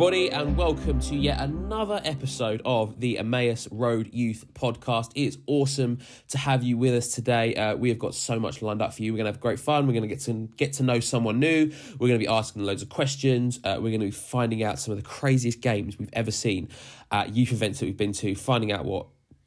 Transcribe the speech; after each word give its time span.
Everybody, 0.00 0.32
and 0.32 0.56
welcome 0.56 0.98
to 0.98 1.14
yet 1.14 1.42
another 1.42 2.00
episode 2.06 2.62
of 2.64 3.00
the 3.00 3.18
Emmaus 3.18 3.68
Road 3.70 4.08
Youth 4.14 4.46
Podcast. 4.54 5.10
It's 5.14 5.36
awesome 5.46 5.98
to 6.28 6.38
have 6.38 6.62
you 6.62 6.78
with 6.78 6.94
us 6.94 7.08
today. 7.08 7.54
Uh, 7.54 7.76
we 7.76 7.90
have 7.90 7.98
got 7.98 8.14
so 8.14 8.40
much 8.40 8.62
lined 8.62 8.80
up 8.80 8.94
for 8.94 9.02
you. 9.02 9.12
We're 9.12 9.18
going 9.18 9.26
to 9.26 9.32
have 9.32 9.42
great 9.42 9.60
fun. 9.60 9.86
We're 9.86 9.92
going 9.92 10.08
to 10.08 10.08
get 10.08 10.20
to 10.20 10.48
get 10.56 10.72
to 10.74 10.84
know 10.84 11.00
someone 11.00 11.38
new. 11.38 11.70
We're 11.98 12.08
going 12.08 12.18
to 12.18 12.26
be 12.26 12.26
asking 12.26 12.64
loads 12.64 12.80
of 12.80 12.88
questions. 12.88 13.60
Uh, 13.62 13.74
we're 13.76 13.90
going 13.90 14.00
to 14.00 14.06
be 14.06 14.10
finding 14.10 14.62
out 14.62 14.78
some 14.78 14.92
of 14.92 14.96
the 14.96 15.06
craziest 15.06 15.60
games 15.60 15.98
we've 15.98 16.08
ever 16.14 16.30
seen 16.30 16.70
at 17.12 17.36
youth 17.36 17.52
events 17.52 17.80
that 17.80 17.84
we've 17.84 17.94
been 17.94 18.14
to. 18.14 18.34
Finding 18.34 18.72
out 18.72 18.86
what 18.86 19.04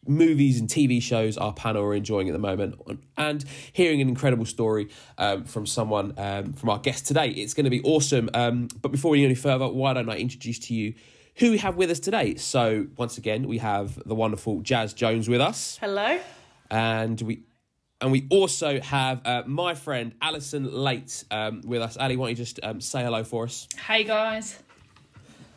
movies 0.07 0.59
and 0.59 0.69
TV 0.69 1.01
shows 1.01 1.37
our 1.37 1.53
panel 1.53 1.83
are 1.83 1.93
enjoying 1.93 2.29
at 2.29 2.33
the 2.33 2.39
moment, 2.39 2.75
and 3.17 3.43
hearing 3.71 4.01
an 4.01 4.09
incredible 4.09 4.45
story 4.45 4.89
um, 5.17 5.45
from 5.45 5.65
someone 5.65 6.13
um, 6.17 6.53
from 6.53 6.69
our 6.69 6.79
guest 6.79 7.05
today. 7.07 7.29
It's 7.29 7.53
going 7.53 7.65
to 7.65 7.69
be 7.69 7.81
awesome. 7.83 8.29
Um, 8.33 8.67
but 8.81 8.91
before 8.91 9.11
we 9.11 9.19
go 9.21 9.25
any 9.25 9.35
further, 9.35 9.67
why 9.67 9.93
don't 9.93 10.09
I 10.09 10.17
introduce 10.17 10.59
to 10.59 10.73
you 10.73 10.93
who 11.37 11.51
we 11.51 11.57
have 11.59 11.75
with 11.77 11.89
us 11.89 11.99
today? 11.99 12.35
So 12.35 12.87
once 12.97 13.17
again, 13.17 13.47
we 13.47 13.57
have 13.59 14.01
the 14.05 14.15
wonderful 14.15 14.61
Jazz 14.61 14.93
Jones 14.93 15.27
with 15.27 15.41
us, 15.41 15.77
Hello. 15.81 16.19
and 16.69 17.19
we. 17.21 17.43
And 18.01 18.11
we 18.11 18.27
also 18.29 18.81
have 18.81 19.25
uh, 19.25 19.43
my 19.45 19.75
friend 19.75 20.13
Alison 20.21 20.69
Late 20.69 21.23
um, 21.31 21.61
with 21.63 21.81
us. 21.81 21.95
Ali, 21.95 22.17
why 22.17 22.25
don't 22.25 22.29
you 22.31 22.35
just 22.35 22.59
um, 22.61 22.81
say 22.81 23.01
hello 23.01 23.23
for 23.23 23.45
us? 23.45 23.65
Hey 23.87 24.03
guys. 24.03 24.59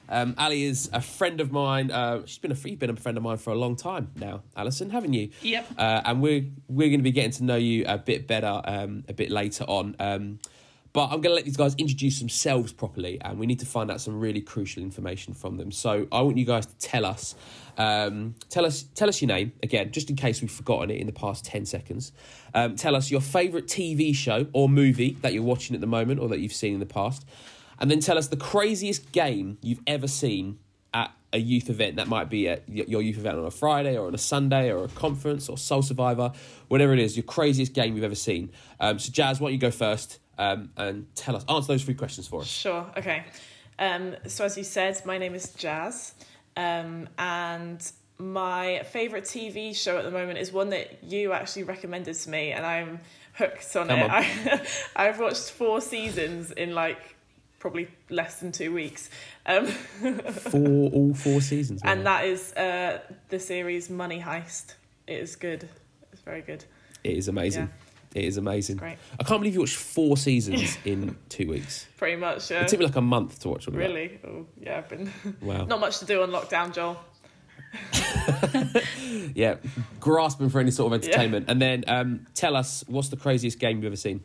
Um, 0.08 0.34
Ali 0.38 0.64
is 0.64 0.88
a 0.92 1.00
friend 1.00 1.40
of 1.40 1.52
mine. 1.52 1.90
Uh, 1.90 2.24
she's 2.26 2.38
been 2.38 2.52
a 2.52 2.56
you've 2.68 2.78
been 2.78 2.90
a 2.90 2.96
friend 2.96 3.16
of 3.16 3.24
mine 3.24 3.38
for 3.38 3.50
a 3.50 3.56
long 3.56 3.76
time 3.76 4.10
now, 4.16 4.42
Alison, 4.56 4.90
haven't 4.90 5.12
you? 5.12 5.30
Yep. 5.42 5.66
Uh, 5.78 6.02
and 6.04 6.20
we're 6.20 6.46
we're 6.68 6.88
going 6.88 7.00
to 7.00 7.04
be 7.04 7.12
getting 7.12 7.32
to 7.32 7.44
know 7.44 7.56
you 7.56 7.84
a 7.86 7.98
bit 7.98 8.27
better 8.27 8.60
um, 8.64 9.04
a 9.08 9.12
bit 9.12 9.30
later 9.30 9.64
on. 9.64 9.96
Um, 9.98 10.38
but 10.96 11.10
I'm 11.10 11.20
going 11.20 11.24
to 11.24 11.34
let 11.34 11.44
these 11.44 11.58
guys 11.58 11.74
introduce 11.74 12.20
themselves 12.20 12.72
properly, 12.72 13.20
and 13.20 13.38
we 13.38 13.44
need 13.44 13.58
to 13.58 13.66
find 13.66 13.90
out 13.90 14.00
some 14.00 14.18
really 14.18 14.40
crucial 14.40 14.82
information 14.82 15.34
from 15.34 15.58
them. 15.58 15.70
So 15.70 16.08
I 16.10 16.22
want 16.22 16.38
you 16.38 16.46
guys 16.46 16.64
to 16.64 16.74
tell 16.78 17.04
us, 17.04 17.34
um, 17.77 18.34
tell 18.48 18.64
us, 18.64 18.84
tell 18.94 19.06
us 19.06 19.20
your 19.20 19.27
name 19.27 19.52
again, 19.62 19.92
just 19.92 20.08
in 20.08 20.16
case 20.16 20.40
we've 20.40 20.50
forgotten 20.50 20.90
it 20.90 20.98
in 20.98 21.06
the 21.06 21.12
past 21.12 21.44
ten 21.44 21.66
seconds. 21.66 22.12
Um, 22.54 22.77
tell 22.77 22.96
us 22.96 23.10
your 23.10 23.20
favourite 23.20 23.66
TV 23.66 24.14
show 24.14 24.46
or 24.54 24.70
movie 24.70 25.18
that 25.20 25.34
you're 25.34 25.42
watching 25.42 25.74
at 25.74 25.82
the 25.82 25.86
moment, 25.86 26.18
or 26.18 26.30
that 26.30 26.40
you've 26.40 26.54
seen 26.54 26.72
in 26.72 26.80
the 26.80 26.86
past, 26.86 27.27
and 27.78 27.91
then 27.91 28.00
tell 28.00 28.19
us 28.19 28.28
the 28.28 28.36
craziest 28.36 29.12
game 29.12 29.58
you've 29.62 29.82
ever 29.86 30.08
seen 30.08 30.58
at 30.94 31.12
a 31.32 31.38
youth 31.38 31.69
event. 31.69 31.96
That 31.96 32.08
might 32.08 32.30
be 32.30 32.48
at 32.48 32.68
your 32.68 33.02
youth 33.02 33.18
event 33.18 33.38
on 33.38 33.44
a 33.44 33.50
Friday 33.50 33.96
or 33.96 34.06
on 34.06 34.14
a 34.14 34.18
Sunday 34.18 34.70
or 34.72 34.84
a 34.84 34.88
conference 34.88 35.48
or 35.48 35.58
Soul 35.58 35.83
Survivor, 35.83 36.33
whatever 36.68 36.92
it 36.92 36.98
is, 36.98 37.16
your 37.16 37.24
craziest 37.24 37.74
game 37.74 37.94
you've 37.94 38.05
ever 38.05 38.14
seen. 38.14 38.50
Um, 38.80 38.98
so, 38.98 39.12
Jazz, 39.12 39.41
why 39.41 39.48
don't 39.48 39.55
you 39.55 39.58
go 39.58 39.70
first 39.70 40.18
um, 40.38 40.70
and 40.77 41.06
tell 41.14 41.36
us, 41.36 41.44
answer 41.48 41.68
those 41.72 41.84
three 41.84 41.94
questions 41.94 42.27
for 42.28 42.42
us. 42.42 42.46
Sure. 42.46 42.86
Okay. 42.96 43.24
Um, 43.78 44.16
so 44.27 44.44
as 44.44 44.56
you 44.56 44.64
said, 44.64 45.00
my 45.05 45.18
name 45.18 45.34
is 45.34 45.50
Jazz, 45.50 46.14
um, 46.56 47.08
and 47.18 47.92
my 48.18 48.83
favorite 48.90 49.24
TV 49.24 49.77
show 49.77 49.98
at 49.98 50.05
the 50.05 50.11
moment 50.11 50.38
is 50.38 50.50
one 50.50 50.70
that 50.70 51.05
you 51.05 51.33
actually 51.33 51.64
recommended 51.64 52.14
to 52.14 52.30
me, 52.30 52.52
and 52.52 52.64
I'm 52.64 53.00
hooked 53.34 53.77
on 53.77 53.88
Come 53.88 53.98
it. 53.98 54.11
on. 54.11 54.11
I, 54.96 55.08
I've 55.08 55.20
watched 55.20 55.50
four 55.50 55.83
seasons 55.83 56.52
in 56.52 56.74
like 56.74 57.16
probably 57.67 57.89
less 58.11 58.39
than 58.39 58.53
two 58.53 58.72
weeks, 58.72 59.11
um, 59.45 59.67
Four, 60.52 60.89
all 60.92 61.14
four 61.14 61.40
seasons. 61.40 61.80
and 61.85 62.07
that 62.07 62.24
is 62.24 62.52
uh, 62.52 63.01
the 63.29 63.40
series 63.40 63.90
Money 63.90 64.20
Heist. 64.20 64.74
It 65.08 65.18
is 65.18 65.35
good. 65.35 65.68
It's 66.13 66.20
very 66.23 66.42
good. 66.42 66.64
it 67.02 67.17
is 67.17 67.27
amazing. 67.27 67.68
It 68.14 68.24
is 68.24 68.36
amazing. 68.36 68.77
Great. 68.77 68.98
I 69.18 69.24
can't 69.24 69.40
believe 69.40 69.55
you 69.55 69.61
watched 69.61 69.74
four 69.77 70.17
seasons 70.17 70.79
in 70.85 71.17
two 71.29 71.48
weeks. 71.48 71.86
Pretty 71.96 72.14
much. 72.14 72.52
Yeah. 72.52 72.63
It 72.63 72.68
took 72.68 72.79
me 72.79 72.86
like 72.86 72.95
a 72.95 73.01
month 73.01 73.40
to 73.40 73.48
watch 73.48 73.67
all. 73.67 73.74
Really? 73.74 74.20
Oh, 74.24 74.46
yeah. 74.61 74.79
I've 74.79 74.89
been 74.89 75.11
Wow. 75.42 75.64
not 75.64 75.80
much 75.80 75.98
to 75.98 76.05
do 76.05 76.23
on 76.23 76.30
lockdown, 76.30 76.73
Joel. 76.73 76.98
Yeah, 79.35 79.57
grasping 79.98 80.48
for 80.51 80.61
any 80.61 80.70
sort 80.70 80.92
of 80.92 81.02
Yeah. 81.02 81.08
entertainment. 81.08 81.46
And 81.51 81.61
then 81.61 81.85
um, 81.89 82.27
tell 82.35 82.55
us, 82.55 82.85
what's 82.86 83.08
the 83.08 83.17
craziest 83.17 83.58
game 83.58 83.79
you've 83.79 83.86
ever 83.86 83.96
seen? 83.96 84.20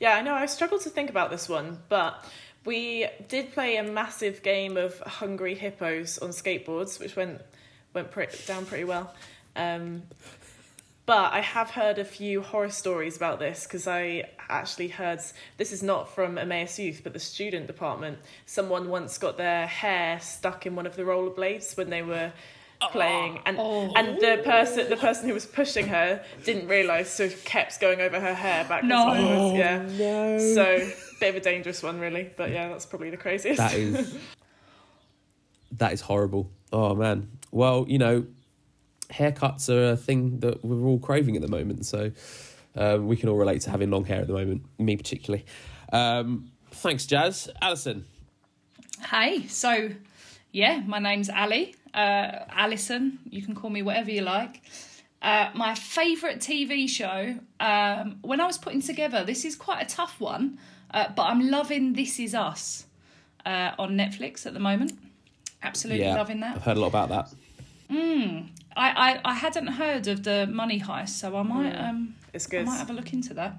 Yeah, 0.00 0.14
I 0.16 0.22
know. 0.22 0.32
I 0.34 0.46
struggled 0.46 0.80
to 0.82 0.90
think 0.90 1.10
about 1.10 1.30
this 1.30 1.48
one, 1.50 1.78
but 1.90 2.24
we 2.64 3.06
did 3.28 3.52
play 3.52 3.76
a 3.76 3.82
massive 3.82 4.42
game 4.42 4.76
of 4.76 4.98
Hungry 5.00 5.54
Hippos 5.54 6.18
on 6.18 6.30
skateboards, 6.30 6.98
which 7.00 7.16
went 7.16 7.40
went 7.92 8.10
pre- 8.10 8.26
down 8.46 8.66
pretty 8.66 8.84
well. 8.84 9.14
Um, 9.56 10.02
but 11.06 11.32
I 11.34 11.40
have 11.40 11.70
heard 11.70 11.98
a 11.98 12.04
few 12.04 12.40
horror 12.40 12.70
stories 12.70 13.16
about 13.16 13.38
this 13.38 13.64
because 13.64 13.86
I 13.86 14.24
actually 14.48 14.88
heard 14.88 15.20
this 15.58 15.70
is 15.70 15.82
not 15.82 16.14
from 16.14 16.38
Emmaus 16.38 16.78
Youth, 16.78 17.02
but 17.04 17.12
the 17.12 17.18
student 17.20 17.66
department. 17.66 18.18
Someone 18.46 18.88
once 18.88 19.18
got 19.18 19.36
their 19.36 19.66
hair 19.66 20.18
stuck 20.20 20.64
in 20.66 20.74
one 20.74 20.86
of 20.86 20.96
the 20.96 21.02
rollerblades 21.02 21.76
when 21.76 21.90
they 21.90 22.02
were 22.02 22.32
playing, 22.90 23.38
and 23.46 23.58
and 23.58 24.18
the 24.20 24.42
person 24.44 24.88
the 24.88 24.96
person 24.96 25.28
who 25.28 25.34
was 25.34 25.46
pushing 25.46 25.86
her 25.88 26.24
didn't 26.44 26.68
realise, 26.68 27.10
so 27.10 27.28
kept 27.44 27.80
going 27.80 28.00
over 28.00 28.18
her 28.18 28.34
hair 28.34 28.64
backwards 28.64 28.88
No. 28.88 29.12
and 29.12 29.26
forwards. 29.26 29.94
Yeah. 29.98 29.98
no. 29.98 30.38
So 30.54 30.90
bit 31.20 31.30
of 31.30 31.36
a 31.36 31.40
dangerous 31.40 31.82
one, 31.82 31.98
really. 31.98 32.30
But 32.36 32.50
yeah, 32.50 32.68
that's 32.68 32.86
probably 32.86 33.10
the 33.10 33.16
craziest. 33.16 33.58
That 33.58 33.74
is 33.74 34.16
that 35.72 35.92
is 35.92 36.00
horrible. 36.00 36.50
Oh 36.72 36.94
man. 36.94 37.28
Well, 37.50 37.84
you 37.88 37.98
know, 37.98 38.26
haircuts 39.10 39.68
are 39.68 39.92
a 39.92 39.96
thing 39.96 40.40
that 40.40 40.64
we're 40.64 40.86
all 40.86 40.98
craving 40.98 41.36
at 41.36 41.42
the 41.42 41.48
moment, 41.48 41.86
so 41.86 42.10
um, 42.76 43.06
we 43.06 43.16
can 43.16 43.28
all 43.28 43.36
relate 43.36 43.60
to 43.62 43.70
having 43.70 43.90
long 43.90 44.04
hair 44.04 44.20
at 44.20 44.26
the 44.26 44.32
moment. 44.32 44.62
Me 44.78 44.96
particularly. 44.96 45.44
Um, 45.92 46.50
thanks, 46.70 47.06
Jazz. 47.06 47.48
Alison. 47.62 48.04
Hey, 49.10 49.46
so 49.46 49.90
yeah, 50.52 50.82
my 50.86 50.98
name's 50.98 51.28
Ali. 51.30 51.74
Uh, 51.92 52.44
Alison, 52.50 53.18
you 53.28 53.42
can 53.42 53.54
call 53.54 53.70
me 53.70 53.82
whatever 53.82 54.10
you 54.10 54.22
like. 54.22 54.62
Uh, 55.22 55.50
my 55.54 55.74
favourite 55.74 56.38
TV 56.38 56.88
show, 56.88 57.34
um, 57.58 58.18
when 58.22 58.40
I 58.40 58.46
was 58.46 58.58
putting 58.58 58.82
together, 58.82 59.24
this 59.24 59.44
is 59.44 59.56
quite 59.56 59.82
a 59.82 59.86
tough 59.86 60.20
one, 60.20 60.58
uh, 60.92 61.06
but 61.14 61.24
I'm 61.24 61.50
loving 61.50 61.94
This 61.94 62.18
Is 62.18 62.34
Us 62.34 62.86
uh, 63.46 63.72
on 63.78 63.96
Netflix 63.96 64.46
at 64.46 64.54
the 64.54 64.60
moment. 64.60 64.98
Absolutely 65.62 66.04
yeah, 66.04 66.16
loving 66.16 66.40
that. 66.40 66.56
I've 66.56 66.62
heard 66.62 66.76
a 66.76 66.80
lot 66.80 66.88
about 66.88 67.08
that. 67.08 67.34
I, 68.76 69.20
I, 69.24 69.30
I 69.30 69.34
hadn't 69.34 69.68
heard 69.68 70.06
of 70.08 70.24
the 70.24 70.46
Money 70.46 70.80
Heist, 70.80 71.10
so 71.10 71.36
I 71.36 71.42
might 71.42 71.72
um, 71.72 72.14
It's 72.32 72.46
good. 72.46 72.62
I 72.62 72.64
might 72.64 72.78
have 72.78 72.90
a 72.90 72.92
look 72.92 73.12
into 73.12 73.34
that. 73.34 73.56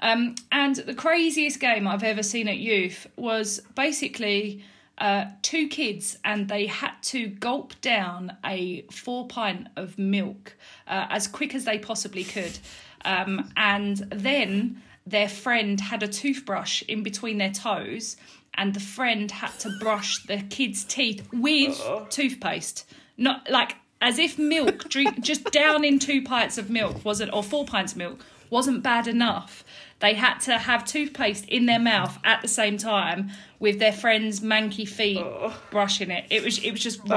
Um, 0.00 0.34
and 0.52 0.76
the 0.76 0.94
craziest 0.94 1.60
game 1.60 1.86
I've 1.86 2.02
ever 2.02 2.22
seen 2.22 2.48
at 2.48 2.58
youth 2.58 3.06
was 3.16 3.60
basically 3.74 4.62
uh, 4.98 5.26
two 5.42 5.68
kids, 5.68 6.18
and 6.24 6.48
they 6.48 6.66
had 6.66 6.92
to 7.02 7.28
gulp 7.28 7.80
down 7.80 8.36
a 8.44 8.82
four 8.90 9.26
pint 9.26 9.68
of 9.76 9.98
milk 9.98 10.56
uh, 10.86 11.06
as 11.10 11.26
quick 11.26 11.54
as 11.54 11.64
they 11.64 11.78
possibly 11.78 12.24
could. 12.24 12.58
Um, 13.04 13.50
and 13.56 13.98
then 14.10 14.82
their 15.06 15.28
friend 15.28 15.80
had 15.80 16.02
a 16.02 16.08
toothbrush 16.08 16.82
in 16.82 17.02
between 17.02 17.38
their 17.38 17.52
toes, 17.52 18.16
and 18.54 18.72
the 18.74 18.80
friend 18.80 19.30
had 19.30 19.58
to 19.60 19.70
brush 19.80 20.24
the 20.26 20.38
kid's 20.38 20.84
teeth 20.84 21.26
with 21.32 21.80
toothpaste. 22.10 22.86
Not 23.16 23.50
like 23.50 23.76
as 24.00 24.18
if 24.18 24.38
milk 24.38 24.88
drink 24.88 25.20
just 25.20 25.44
down 25.50 25.84
in 25.84 25.98
two 25.98 26.22
pints 26.22 26.58
of 26.58 26.70
milk 26.70 27.04
wasn't 27.04 27.32
or 27.32 27.42
four 27.42 27.64
pints 27.64 27.92
of 27.92 27.98
milk 27.98 28.24
wasn't 28.50 28.82
bad 28.82 29.08
enough. 29.08 29.64
They 30.00 30.14
had 30.14 30.38
to 30.40 30.58
have 30.58 30.84
toothpaste 30.84 31.46
in 31.48 31.66
their 31.66 31.78
mouth 31.78 32.18
at 32.24 32.42
the 32.42 32.48
same 32.48 32.76
time 32.76 33.30
with 33.58 33.78
their 33.78 33.92
friend's 33.92 34.40
manky 34.40 34.86
feet 34.86 35.24
brushing 35.70 36.10
it. 36.10 36.26
It 36.30 36.44
was 36.44 36.58
it 36.62 36.70
was 36.70 36.80
just 36.80 37.00
wrong. 37.00 37.08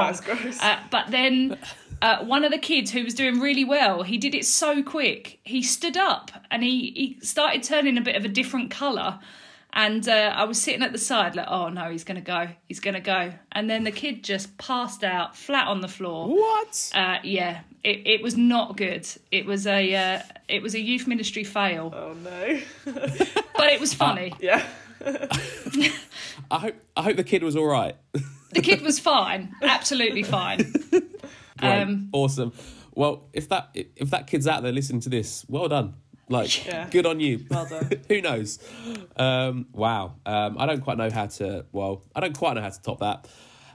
uh, 0.61 0.79
but 0.89 1.11
then 1.11 1.57
uh, 2.01 2.23
one 2.23 2.43
of 2.43 2.51
the 2.51 2.57
kids 2.57 2.91
who 2.91 3.03
was 3.03 3.13
doing 3.13 3.39
really 3.39 3.65
well 3.65 4.03
he 4.03 4.17
did 4.17 4.35
it 4.35 4.45
so 4.45 4.83
quick 4.83 5.39
he 5.43 5.61
stood 5.61 5.97
up 5.97 6.31
and 6.51 6.63
he, 6.63 6.91
he 6.95 7.25
started 7.25 7.63
turning 7.63 7.97
a 7.97 8.01
bit 8.01 8.15
of 8.15 8.25
a 8.25 8.29
different 8.29 8.71
colour 8.71 9.19
and 9.73 10.07
uh, 10.09 10.33
I 10.35 10.45
was 10.45 10.59
sitting 10.59 10.81
at 10.81 10.91
the 10.91 10.97
side, 10.97 11.35
like, 11.35 11.47
oh 11.49 11.69
no, 11.69 11.91
he's 11.91 12.03
gonna 12.03 12.19
go, 12.19 12.47
he's 12.67 12.79
gonna 12.79 12.99
go. 12.99 13.31
And 13.51 13.69
then 13.69 13.83
the 13.83 13.91
kid 13.91 14.23
just 14.23 14.57
passed 14.57 15.03
out 15.03 15.35
flat 15.35 15.67
on 15.67 15.81
the 15.81 15.87
floor. 15.87 16.29
What? 16.29 16.91
Uh, 16.95 17.17
yeah, 17.23 17.61
it, 17.83 18.01
it 18.07 18.23
was 18.23 18.35
not 18.35 18.75
good. 18.75 19.07
It 19.31 19.45
was 19.45 19.67
a 19.67 19.93
uh, 19.93 20.21
it 20.47 20.63
was 20.63 20.73
a 20.73 20.79
youth 20.79 21.05
ministry 21.05 21.43
fail, 21.43 21.93
Oh 21.95 22.13
no. 22.13 22.59
but 22.85 23.67
it 23.71 23.79
was 23.79 23.93
funny. 23.93 24.33
Yeah. 24.39 24.65
I 25.05 26.59
hope 26.59 26.75
I 26.95 27.03
hope 27.03 27.17
the 27.17 27.23
kid 27.23 27.43
was 27.43 27.55
all 27.55 27.67
right. 27.67 27.95
The 28.53 28.61
kid 28.61 28.81
was 28.81 28.99
fine, 29.13 29.53
absolutely 29.61 30.23
fine. 30.23 30.73
Great. 31.57 31.81
Um, 31.81 32.09
awesome. 32.13 32.53
Well, 32.95 33.27
if 33.33 33.49
that 33.49 33.69
if 33.73 34.09
that 34.11 34.27
kid's 34.27 34.47
out 34.47 34.63
there 34.63 34.71
listening 34.71 35.01
to 35.01 35.09
this, 35.09 35.45
well 35.47 35.67
done. 35.67 35.95
Like, 36.29 36.65
Yeah. 36.65 36.89
good 36.89 37.05
on 37.05 37.19
you. 37.19 37.45
Well 37.49 37.65
done. 37.65 37.89
Who 38.09 38.21
knows? 38.21 38.59
Um, 39.15 39.67
wow. 39.71 40.15
Um, 40.25 40.57
I 40.59 40.65
don't 40.65 40.81
quite 40.81 40.97
know 40.97 41.09
how 41.09 41.27
to. 41.27 41.65
Well, 41.71 42.03
I 42.15 42.19
don't 42.19 42.37
quite 42.37 42.55
know 42.55 42.61
how 42.61 42.69
to 42.69 42.81
top 42.81 42.99
that. 42.99 43.27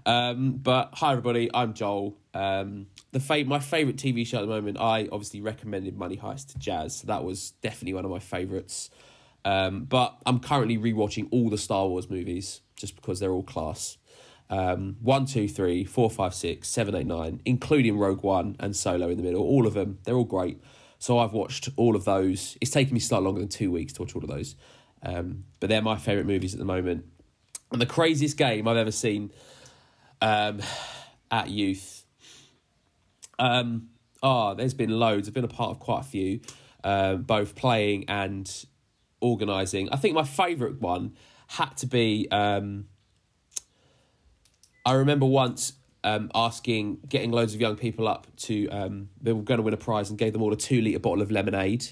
Um, 0.05 0.55
but 0.55 0.91
hi 0.95 1.13
everybody, 1.13 1.49
I'm 1.55 1.75
Joel. 1.75 2.19
Um, 2.35 2.87
the 3.13 3.21
fa- 3.21 3.45
my 3.47 3.59
favorite 3.61 3.97
TV 3.97 4.27
show 4.27 4.39
at 4.39 4.41
the 4.43 4.47
moment. 4.49 4.79
I 4.81 5.09
obviously 5.13 5.41
recommended 5.41 5.97
Money 5.97 6.17
Heist 6.17 6.53
to 6.53 6.59
Jazz. 6.59 6.97
So 6.97 7.07
That 7.07 7.25
was 7.25 7.53
definitely 7.63 7.95
one 7.95 8.05
of 8.05 8.11
my 8.11 8.19
favorites. 8.19 8.91
Um, 9.45 9.85
but 9.85 10.17
I'm 10.27 10.39
currently 10.41 10.77
rewatching 10.79 11.29
all 11.31 11.51
the 11.51 11.59
Star 11.59 11.87
Wars 11.89 12.11
movies 12.11 12.61
just 12.77 12.97
because 12.97 13.19
they're 13.21 13.33
all 13.33 13.43
class. 13.45 13.97
Um, 14.51 14.97
one, 15.01 15.25
two, 15.25 15.49
three, 15.49 15.85
four, 15.85 16.11
five, 16.11 16.35
six, 16.35 16.69
seven, 16.69 16.95
eight, 16.95 17.07
nine, 17.07 17.41
including 17.45 17.99
Rogue 17.99 18.23
One 18.23 18.57
and 18.61 18.77
Solo 18.77 19.09
in 19.09 19.17
the 19.17 19.23
middle. 19.23 19.43
All 19.43 19.67
of 19.67 19.75
them, 19.75 19.99
they're 20.05 20.15
all 20.15 20.25
great. 20.25 20.61
So 20.99 21.19
I've 21.19 21.33
watched 21.33 21.69
all 21.77 21.97
of 21.97 22.05
those. 22.05 22.57
It's 22.61 22.71
taken 22.71 22.95
me 22.95 23.01
slightly 23.01 23.25
longer 23.25 23.41
than 23.41 23.49
two 23.49 23.73
weeks 23.73 23.95
to 23.95 24.03
watch 24.03 24.15
all 24.15 24.23
of 24.23 24.29
those, 24.29 24.55
um, 25.03 25.45
but 25.59 25.69
they're 25.69 25.83
my 25.83 25.97
favourite 25.97 26.27
movies 26.27 26.53
at 26.53 26.59
the 26.59 26.67
moment. 26.67 27.07
And 27.73 27.81
the 27.81 27.87
craziest 27.87 28.37
game 28.37 28.69
I've 28.69 28.77
ever 28.77 28.93
seen 28.93 29.33
um, 30.21 30.61
at 31.31 31.49
youth. 31.49 32.05
Um, 33.39 33.89
oh, 34.23 34.55
there's 34.55 34.75
been 34.75 34.91
loads. 34.91 35.27
I've 35.27 35.35
been 35.35 35.45
a 35.45 35.49
part 35.49 35.71
of 35.71 35.81
quite 35.81 36.01
a 36.01 36.05
few, 36.05 36.41
um, 36.85 37.23
both 37.23 37.55
playing 37.55 38.05
and 38.09 38.49
organising. 39.21 39.89
I 39.91 39.97
think 39.97 40.15
my 40.15 40.25
favourite 40.25 40.81
one 40.81 41.17
had 41.49 41.77
to 41.79 41.87
be. 41.87 42.29
Um, 42.31 42.85
I 44.85 44.95
remember 44.95 45.27
once 45.27 45.75
um, 46.05 46.31
asking, 46.35 47.01
getting 47.09 47.31
loads 47.31 47.55
of 47.55 47.61
young 47.61 47.77
people 47.77 48.09
up 48.09 48.27
to, 48.37 48.69
um, 48.69 49.09
they 49.21 49.33
were 49.33 49.43
going 49.43 49.59
to 49.59 49.63
win 49.63 49.75
a 49.75 49.79
prize 49.79 50.11
and 50.11 50.19
gave 50.19 50.33
them 50.33 50.43
all 50.43 50.53
a 50.53 50.57
two 50.57 50.81
litre 50.81 50.99
bottle 50.99 51.23
of 51.23 51.31
lemonade. 51.31 51.87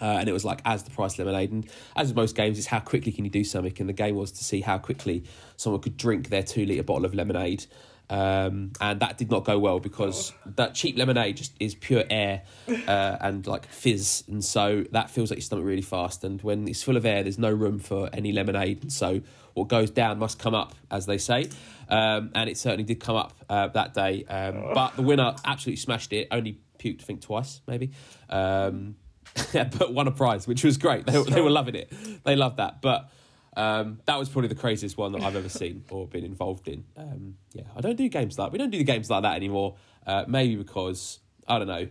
Uh, 0.00 0.04
and 0.04 0.28
it 0.28 0.32
was 0.32 0.44
like 0.44 0.60
as 0.64 0.84
the 0.84 0.90
price 0.90 1.18
lemonade. 1.18 1.52
And 1.52 1.68
as 1.94 2.10
in 2.10 2.16
most 2.16 2.34
games, 2.34 2.56
it's 2.56 2.66
how 2.66 2.80
quickly 2.80 3.12
can 3.12 3.24
you 3.24 3.30
do 3.30 3.44
something. 3.44 3.74
And 3.78 3.88
the 3.88 3.92
game 3.92 4.16
was 4.16 4.32
to 4.32 4.44
see 4.44 4.62
how 4.62 4.78
quickly 4.78 5.24
someone 5.56 5.82
could 5.82 5.98
drink 5.98 6.30
their 6.30 6.42
two 6.42 6.64
litre 6.64 6.82
bottle 6.82 7.04
of 7.04 7.14
lemonade. 7.14 7.66
Um, 8.12 8.72
and 8.78 9.00
that 9.00 9.16
did 9.16 9.30
not 9.30 9.44
go 9.44 9.58
well 9.58 9.80
because 9.80 10.34
that 10.44 10.74
cheap 10.74 10.98
lemonade 10.98 11.38
just 11.38 11.54
is 11.58 11.74
pure 11.74 12.04
air 12.10 12.42
uh, 12.86 13.16
and 13.20 13.46
like 13.46 13.66
fizz, 13.66 14.24
and 14.28 14.44
so 14.44 14.84
that 14.92 15.08
fills 15.08 15.32
up 15.32 15.36
your 15.36 15.42
stomach 15.42 15.64
really 15.64 15.80
fast. 15.80 16.22
And 16.22 16.42
when 16.42 16.68
it's 16.68 16.82
full 16.82 16.98
of 16.98 17.06
air, 17.06 17.22
there's 17.22 17.38
no 17.38 17.50
room 17.50 17.78
for 17.78 18.10
any 18.12 18.32
lemonade, 18.32 18.82
and 18.82 18.92
so 18.92 19.22
what 19.54 19.68
goes 19.68 19.90
down 19.90 20.18
must 20.18 20.38
come 20.38 20.54
up, 20.54 20.74
as 20.90 21.06
they 21.06 21.18
say. 21.18 21.48
Um, 21.88 22.30
and 22.34 22.48
it 22.48 22.56
certainly 22.56 22.84
did 22.84 23.00
come 23.00 23.16
up 23.16 23.34
uh, 23.48 23.68
that 23.68 23.94
day. 23.94 24.24
Um, 24.24 24.72
but 24.74 24.96
the 24.96 25.02
winner 25.02 25.34
absolutely 25.44 25.76
smashed 25.76 26.12
it. 26.12 26.28
Only 26.30 26.58
puked, 26.78 27.02
I 27.02 27.04
think, 27.04 27.20
twice 27.20 27.60
maybe. 27.66 27.92
Um, 28.30 28.96
but 29.52 29.92
won 29.92 30.08
a 30.08 30.10
prize, 30.10 30.46
which 30.46 30.64
was 30.64 30.76
great. 30.76 31.06
They, 31.06 31.22
they 31.22 31.40
were 31.40 31.50
loving 31.50 31.74
it. 31.74 31.92
They 32.24 32.36
loved 32.36 32.58
that. 32.58 32.82
But 32.82 33.10
um, 33.56 34.00
that 34.06 34.18
was 34.18 34.28
probably 34.28 34.48
the 34.48 34.54
craziest 34.54 34.96
one 34.96 35.12
that 35.12 35.22
I've 35.22 35.36
ever 35.36 35.48
seen 35.48 35.84
or 35.90 36.06
been 36.06 36.24
involved 36.24 36.68
in. 36.68 36.84
Um, 36.96 37.36
yeah, 37.52 37.64
I 37.76 37.80
don't 37.80 37.96
do 37.96 38.08
games 38.08 38.38
like 38.38 38.52
we 38.52 38.58
don't 38.58 38.70
do 38.70 38.78
the 38.78 38.84
games 38.84 39.10
like 39.10 39.22
that 39.22 39.36
anymore. 39.36 39.76
Uh, 40.06 40.24
maybe 40.26 40.56
because 40.56 41.20
I 41.46 41.58
don't 41.58 41.68
know, 41.68 41.88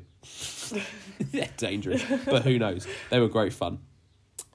they're 1.31 1.49
dangerous, 1.57 2.03
but 2.25 2.43
who 2.43 2.57
knows? 2.57 2.87
They 3.09 3.19
were 3.19 3.29
great 3.29 3.53
fun. 3.53 3.79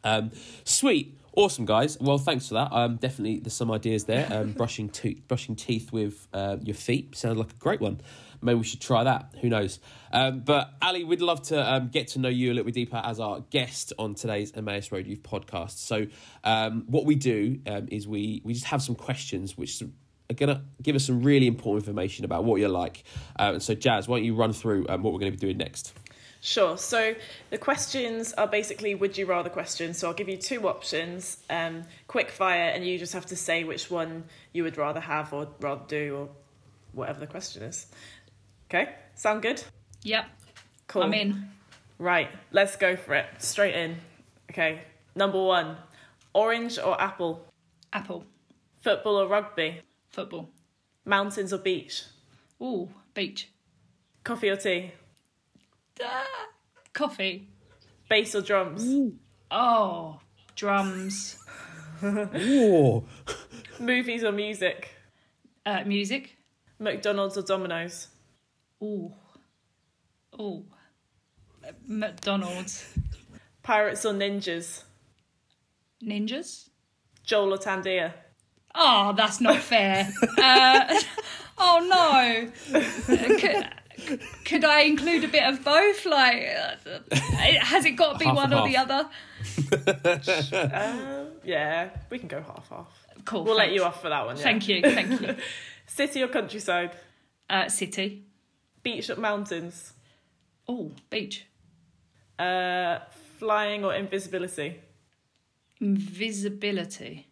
Um, 0.03 0.31
sweet, 0.65 1.17
awesome 1.37 1.67
guys. 1.67 1.97
Well, 2.01 2.19
thanks 2.19 2.49
for 2.49 2.55
that. 2.55 2.73
Um, 2.73 2.97
definitely 2.97 3.39
there's 3.39 3.53
some 3.53 3.71
ideas 3.71 4.05
there. 4.05 4.27
Um, 4.31 4.53
brushing 4.57 4.91
brushing 5.29 5.55
teeth 5.55 5.93
with 5.93 6.27
uh, 6.33 6.57
your 6.63 6.75
feet 6.75 7.17
sounds 7.17 7.39
like 7.39 7.53
a 7.53 7.57
great 7.57 7.81
one. 7.81 8.01
Maybe 8.43 8.59
we 8.59 8.65
should 8.65 8.81
try 8.81 9.05
that. 9.05 9.35
Who 9.41 9.49
knows? 9.49 9.79
Um, 10.13 10.41
but 10.41 10.73
Ali, 10.83 11.05
we'd 11.05 11.23
love 11.23 11.43
to 11.45 11.73
um, 11.73 11.89
get 11.89 12.09
to 12.09 12.19
know 12.19 12.29
you 12.29 12.49
a 12.49 12.55
little 12.55 12.65
bit 12.65 12.75
deeper 12.75 13.01
as 13.03 13.19
our 13.19 13.41
guest 13.51 13.93
on 13.99 14.15
today's 14.15 14.53
Emmaus 14.53 14.93
Road 14.93 15.07
Youth 15.07 15.23
podcast. 15.23 15.79
So, 15.79 16.07
um, 16.45 16.85
what 16.87 17.07
we 17.07 17.15
do 17.15 17.61
um, 17.67 17.89
is 17.91 18.07
we 18.07 18.43
we 18.45 18.53
just 18.53 18.67
have 18.67 18.83
some 18.83 18.95
questions 18.95 19.57
which 19.57 19.83
are 19.83 20.35
going 20.35 20.55
to 20.55 20.63
give 20.83 20.97
us 20.97 21.07
some 21.07 21.23
really 21.23 21.47
important 21.47 21.87
information 21.87 22.25
about 22.25 22.45
what 22.45 22.61
you're 22.61 22.69
like. 22.69 23.05
Uh, 23.39 23.53
and 23.55 23.63
so, 23.63 23.75
Jazz, 23.75 24.09
why 24.09 24.19
don't 24.19 24.25
you 24.25 24.35
run 24.35 24.53
through 24.53 24.87
um, 24.89 25.03
what 25.03 25.13
we're 25.13 25.21
going 25.21 25.33
to 25.33 25.39
be 25.39 25.47
doing 25.47 25.59
next? 25.59 25.93
Sure. 26.47 26.79
So 26.79 27.17
the 27.51 27.59
questions 27.59 28.33
are 28.35 28.47
basically 28.47 28.95
would 28.95 29.19
you 29.19 29.27
rather 29.27 29.51
questions. 29.51 29.99
So 29.99 30.07
I'll 30.07 30.15
give 30.15 30.29
you 30.29 30.37
two 30.37 30.69
options, 30.69 31.39
um, 31.51 31.83
quick 32.07 32.31
fire, 32.31 32.69
and 32.71 32.87
you 32.87 33.01
just 33.01 33.13
have 33.15 33.27
to 33.27 33.37
say 33.37 33.65
which 33.65 33.91
one 33.91 34.23
you 34.53 34.63
would 34.63 34.77
rather 34.77 35.01
have 35.01 35.33
or 35.33 35.49
rather 35.59 35.83
do 35.89 36.17
or 36.17 36.29
whatever 36.93 37.19
the 37.19 37.27
question 37.27 37.65
is. 37.65 37.89
Okay, 38.71 38.95
sound 39.17 39.43
good? 39.43 39.61
Yep, 40.05 40.27
Cool. 40.87 41.03
I'm 41.03 41.15
in. 41.15 41.49
Right, 41.99 42.29
let's 42.53 42.77
go 42.77 42.95
for 42.95 43.15
it. 43.15 43.27
Straight 43.39 43.75
in. 43.75 43.97
Okay, 44.53 44.83
number 45.17 45.43
one 45.43 45.77
orange 46.33 46.79
or 46.79 47.01
apple, 47.01 47.45
Apple, 47.93 48.25
football 48.83 49.17
or 49.17 49.27
rugby, 49.27 49.81
football. 50.11 50.49
mountains 51.05 51.53
or 51.53 51.59
beach, 51.59 52.05
Ooh, 52.63 52.89
beach. 53.15 53.49
coffee 54.23 54.49
or 54.51 54.57
tea, 54.57 54.93
coffee. 56.93 57.49
bass 58.09 58.35
or 58.35 58.43
drums, 58.43 59.13
Oh, 59.51 60.21
drums. 60.55 61.39
Oh, 62.03 63.05
movies 63.81 64.25
or 64.25 64.33
music, 64.33 64.91
Uh, 65.65 65.83
music. 65.87 66.37
McDonald's 66.79 67.39
or 67.39 67.43
Domino's, 67.43 68.09
Ooh. 68.83 69.13
Ooh. 70.39 70.65
Uh, 71.67 71.73
McDonald's. 71.87 72.87
pirates 73.63 74.05
or 74.05 74.13
ninjas, 74.13 74.83
Ninjas. 76.03 76.69
Joel 77.25 77.55
or 77.55 77.59
Tandia, 77.59 78.13
Oh, 78.75 79.15
that's 79.17 79.41
not 79.41 79.59
fair. 79.63 80.13
uh, 80.39 81.01
oh 81.59 82.51
no. 82.71 83.63
Could, 84.07 84.21
could 84.45 84.65
I 84.65 84.81
include 84.83 85.25
a 85.25 85.29
bit 85.29 85.43
of 85.45 85.65
both? 85.65 86.05
Like, 86.05 86.47
uh, 86.49 87.17
has 87.61 87.85
it 87.85 87.93
got 87.93 88.13
to 88.15 88.19
be 88.19 88.25
Half 88.27 88.37
one 88.37 88.53
and 88.53 88.61
or 88.61 88.69
the 88.69 88.77
other? 88.77 89.09
Um, 90.53 91.29
yeah, 91.45 91.91
we 92.11 92.19
can 92.19 92.29
go 92.29 92.41
half 92.43 92.69
half. 92.69 93.07
Cool. 93.25 93.45
We'll 93.45 93.57
let 93.57 93.73
you 93.73 93.85
off 93.85 94.01
for 94.03 94.09
that 94.09 94.27
one. 94.27 94.37
Yeah. 94.37 94.43
Thank 94.43 94.69
you. 94.69 94.83
Thank 94.83 95.21
you. 95.21 95.37
City 95.87 96.23
or 96.23 96.29
countryside, 96.29 96.93
Uh, 97.49 97.69
city. 97.69 98.25
beach 98.83 99.09
or 99.11 99.17
mountains, 99.17 99.93
Oh, 100.69 100.91
beach. 101.11 101.47
uh, 102.39 102.99
flying 103.39 103.85
or 103.85 103.95
invisibility, 103.95 104.81
Invisibility. 105.81 107.27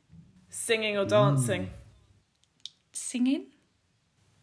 singing 0.49 0.97
or 0.97 1.05
dancing. 1.05 1.71
Singing. 2.93 3.47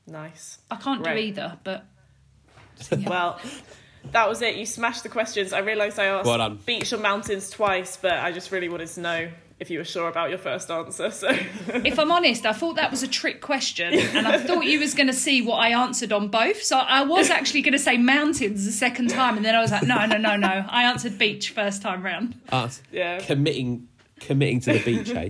Nice. 0.08 0.60
I 0.70 0.76
can't 0.76 1.04
Great. 1.04 1.16
do 1.16 1.20
either, 1.42 1.60
but 1.64 1.86
Well, 3.06 3.40
that 4.12 4.28
was 4.28 4.42
it. 4.42 4.56
You 4.56 4.66
smashed 4.66 5.04
the 5.04 5.10
questions. 5.10 5.54
I 5.54 5.60
realised 5.60 6.00
I 6.00 6.06
asked 6.06 6.26
Well 6.26 6.50
beach 6.50 6.92
or 6.92 6.98
mountains 6.98 7.50
twice, 7.50 7.98
but 7.98 8.14
I 8.14 8.32
just 8.32 8.52
really 8.52 8.70
wanted 8.70 8.88
to 8.90 9.02
know 9.02 9.30
if 9.60 9.70
you 9.70 9.78
were 9.78 9.86
sure 9.86 10.10
about 10.10 10.30
your 10.30 10.40
first 10.40 10.72
answer. 10.72 11.12
So 11.12 11.30
if 11.68 12.00
I'm 12.00 12.12
honest, 12.12 12.48
I 12.48 12.52
thought 12.54 12.78
that 12.78 12.90
was 12.90 13.04
a 13.04 13.08
trick 13.08 13.42
question, 13.42 13.94
and 13.94 14.28
I 14.28 14.40
thought 14.40 14.66
you 14.66 14.80
was 14.80 14.96
going 14.96 15.08
to 15.08 15.14
see 15.14 15.44
what 15.44 15.58
I 15.58 15.70
answered 15.70 16.12
on 16.12 16.30
both. 16.30 16.64
So 16.64 16.78
I 16.78 17.04
was 17.04 17.30
actually 17.30 17.62
going 17.62 17.74
to 17.74 17.80
say 17.80 17.98
mountains 17.98 18.66
the 18.66 18.72
second 18.72 19.12
time, 19.12 19.38
and 19.38 19.46
then 19.46 19.54
I 19.54 19.62
was 19.62 19.72
like, 19.72 19.84
no, 19.84 20.04
no, 20.08 20.18
no, 20.18 20.36
no. 20.36 20.66
I 20.68 20.84
answered 20.84 21.20
beach 21.20 21.52
first 21.52 21.84
time 21.84 22.02
round. 22.04 22.36
us 22.52 22.82
yeah, 22.92 23.20
committing 23.20 23.88
committing 24.20 24.62
to 24.62 24.74
the 24.74 24.84
beach, 24.84 25.12
eh? 25.12 25.30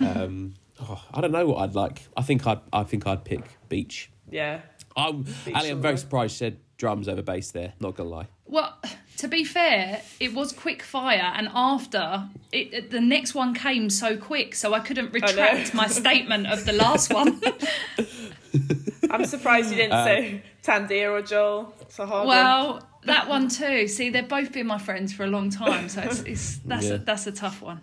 Um, 0.00 0.54
oh, 0.82 1.02
I 1.14 1.22
don't 1.22 1.32
know 1.32 1.46
what 1.46 1.62
I'd 1.62 1.74
like. 1.74 2.02
I 2.14 2.22
think 2.22 2.46
I'd 2.46 2.60
I 2.74 2.82
think 2.82 3.06
I'd 3.06 3.24
pick 3.24 3.58
beach. 3.68 4.10
yeah. 4.30 4.60
I'm, 4.98 5.26
Ali, 5.54 5.70
I'm 5.70 5.82
very 5.82 5.98
surprised 5.98 6.32
you 6.32 6.38
said 6.38 6.58
drums 6.76 7.08
over 7.08 7.22
bass 7.22 7.50
there. 7.52 7.72
Not 7.80 7.96
gonna 7.96 8.08
lie. 8.10 8.26
Well, 8.46 8.76
to 9.18 9.28
be 9.28 9.44
fair, 9.44 10.02
it 10.20 10.34
was 10.34 10.52
quick 10.52 10.82
fire, 10.82 11.32
and 11.34 11.48
after 11.54 12.28
it, 12.52 12.72
it- 12.72 12.90
the 12.90 13.00
next 13.00 13.34
one 13.34 13.54
came 13.54 13.88
so 13.90 14.16
quick, 14.16 14.54
so 14.54 14.74
I 14.74 14.80
couldn't 14.80 15.12
retract 15.12 15.74
my 15.74 15.86
statement 16.02 16.46
of 16.46 16.64
the 16.64 16.72
last 16.72 17.12
one. 17.12 17.40
I'm 19.10 19.24
surprised 19.24 19.70
you 19.70 19.76
didn't 19.76 19.92
Uh, 19.92 20.04
say 20.04 20.42
Tandia 20.62 21.10
or 21.10 21.22
Joel. 21.22 21.74
It's 21.82 21.98
a 21.98 22.06
hard 22.06 22.26
one. 22.26 22.36
well, 22.36 22.88
that 23.04 23.28
one 23.28 23.48
too. 23.48 23.86
See, 23.88 24.10
they've 24.10 24.28
both 24.28 24.52
been 24.52 24.66
my 24.66 24.78
friends 24.78 25.12
for 25.12 25.24
a 25.24 25.28
long 25.28 25.50
time, 25.50 25.88
so 25.88 26.02
it's, 26.02 26.20
it's 26.22 26.56
that's 26.58 26.86
Yeah. 26.86 26.94
a, 26.94 26.98
that's 26.98 27.26
a 27.26 27.32
tough 27.32 27.62
one. 27.62 27.80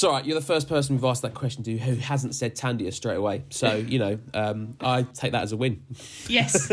It's 0.00 0.04
all 0.06 0.12
right. 0.12 0.24
You're 0.24 0.40
the 0.40 0.46
first 0.46 0.66
person 0.66 0.96
we've 0.96 1.04
asked 1.04 1.20
that 1.20 1.34
question 1.34 1.62
to 1.64 1.76
who 1.76 1.94
hasn't 1.96 2.34
said 2.34 2.56
Tandia 2.56 2.90
straight 2.90 3.18
away. 3.18 3.44
So 3.50 3.74
you 3.74 3.98
know, 3.98 4.18
um, 4.32 4.74
I 4.80 5.02
take 5.02 5.32
that 5.32 5.42
as 5.42 5.52
a 5.52 5.58
win. 5.58 5.82
Yes. 6.26 6.72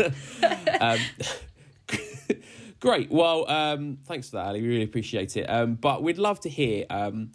Great. 2.80 3.10
Well, 3.10 3.46
um, 3.50 3.98
thanks 4.06 4.30
for 4.30 4.36
that, 4.36 4.46
Ali. 4.46 4.62
We 4.62 4.68
really 4.68 4.84
appreciate 4.84 5.36
it. 5.36 5.42
Um, 5.42 5.74
but 5.74 6.02
we'd 6.02 6.16
love 6.16 6.40
to 6.40 6.48
hear 6.48 6.86
um, 6.88 7.32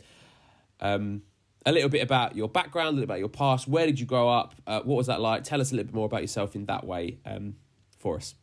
um, 0.80 1.22
a 1.64 1.72
little 1.72 1.90
bit 1.90 2.02
about 2.02 2.36
your 2.36 2.50
background, 2.50 2.88
a 2.88 2.92
little 2.94 3.02
bit 3.02 3.14
about 3.14 3.20
your 3.20 3.30
past. 3.30 3.68
Where 3.68 3.86
did 3.86 4.00
you 4.00 4.08
grow 4.08 4.28
up? 4.28 4.56
Uh, 4.66 4.80
what 4.80 4.96
was 4.96 5.06
that 5.06 5.22
like? 5.22 5.44
Tell 5.44 5.62
us 5.62 5.72
a 5.72 5.76
little 5.76 5.92
bit 5.92 5.96
more 5.96 6.08
about 6.08 6.22
yourself 6.22 6.56
in 6.56 6.66
that 6.66 6.88
way 6.88 7.20
um, 7.24 7.54
for 8.00 8.16
us. 8.16 8.34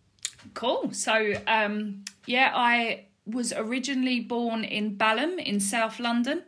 Cool. 0.54 0.92
So, 0.92 1.32
um, 1.48 2.04
yeah, 2.26 2.52
I 2.54 3.06
was 3.26 3.52
originally 3.52 4.20
born 4.20 4.62
in 4.62 4.94
Balham 4.94 5.40
in 5.40 5.58
South 5.58 5.98
London. 5.98 6.44